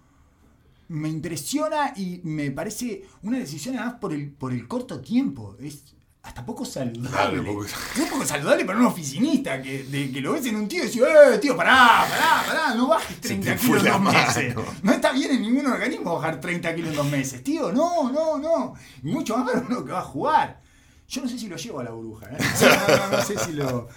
[0.89, 5.57] me impresiona y me parece una decisión además por el, por el corto tiempo.
[5.61, 7.43] Es, hasta poco saludable.
[7.43, 7.65] poco...
[7.65, 10.87] Es poco saludable para un oficinista que, de, que lo ves en un tío y
[10.87, 14.55] dices, eh, tío, pará, pará, pará, no bajes 30 kilos en dos meses.
[14.83, 18.39] No está bien en ningún organismo bajar 30 kilos en dos meses, tío, no, no,
[18.39, 18.75] no.
[19.03, 20.66] Mucho más para uno que va a jugar.
[21.09, 22.37] Yo no sé si lo llevo a la burbuja, ¿eh?
[23.13, 23.89] no, sé si lo.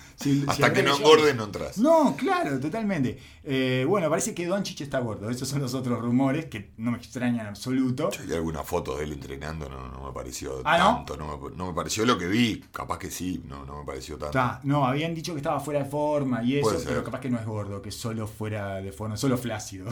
[0.47, 1.79] Hasta que no engorde, no entras.
[1.79, 3.19] No, claro, totalmente.
[3.43, 5.27] Eh, bueno, parece que Doncic está gordo.
[5.29, 8.11] Esos son los otros rumores que no me extrañan en absoluto.
[8.11, 11.17] Yo vi alguna foto de él entrenando, no, no me pareció ¿Ah, tanto.
[11.17, 11.49] No?
[11.49, 12.63] No, me, pareció lo que vi.
[12.71, 14.59] Capaz que sí, no, no me pareció tanto.
[14.63, 17.45] no, habían dicho que estaba fuera de forma y eso, pero capaz que no es
[17.45, 19.87] gordo, que solo fuera de forma, solo flácido.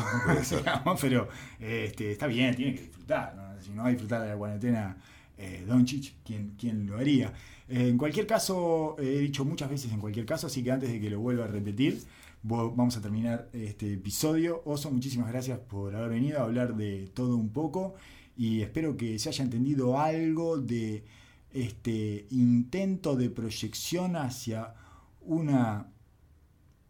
[1.01, 1.27] pero
[1.59, 3.57] este, está bien, tiene que disfrutar.
[3.59, 4.97] Si no va a disfrutar de la cuarentena
[5.37, 7.33] eh, Doncic, ¿quién, lo haría?
[7.67, 10.99] Eh, en cualquier caso, he dicho muchas veces en cualquier caso, así que antes de
[10.99, 12.01] que lo vuelva a repetir,
[12.43, 14.61] vamos a terminar este episodio.
[14.65, 17.95] Oso, muchísimas gracias por haber venido a hablar de todo un poco
[18.37, 21.03] y espero que se haya entendido algo de
[21.51, 24.75] este intento de proyección hacia
[25.21, 25.87] una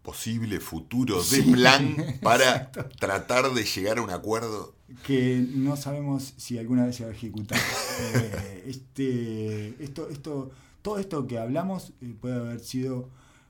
[0.02, 6.58] posible futuro de plan para tratar de llegar a un acuerdo que no sabemos si
[6.58, 7.60] alguna vez se va a ejecutar.
[7.60, 13.10] Eh, este, esto, esto, todo esto que hablamos eh, puede haber sido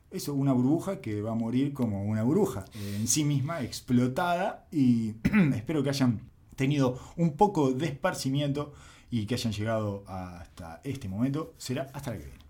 [0.10, 4.68] eso, una burbuja que va a morir como una burbuja eh, en sí misma, explotada,
[4.72, 5.16] y
[5.56, 6.22] espero que hayan
[6.56, 8.74] tenido un poco de esparcimiento
[9.12, 11.54] y que hayan llegado hasta este momento.
[11.58, 12.48] Será hasta la que viene.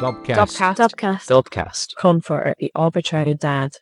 [0.00, 0.38] Dopcast.
[0.38, 0.78] Dopcast.
[0.78, 1.28] Dopcast.
[1.28, 1.94] Dopcast.
[1.94, 3.72] Con for the arbitrary dad.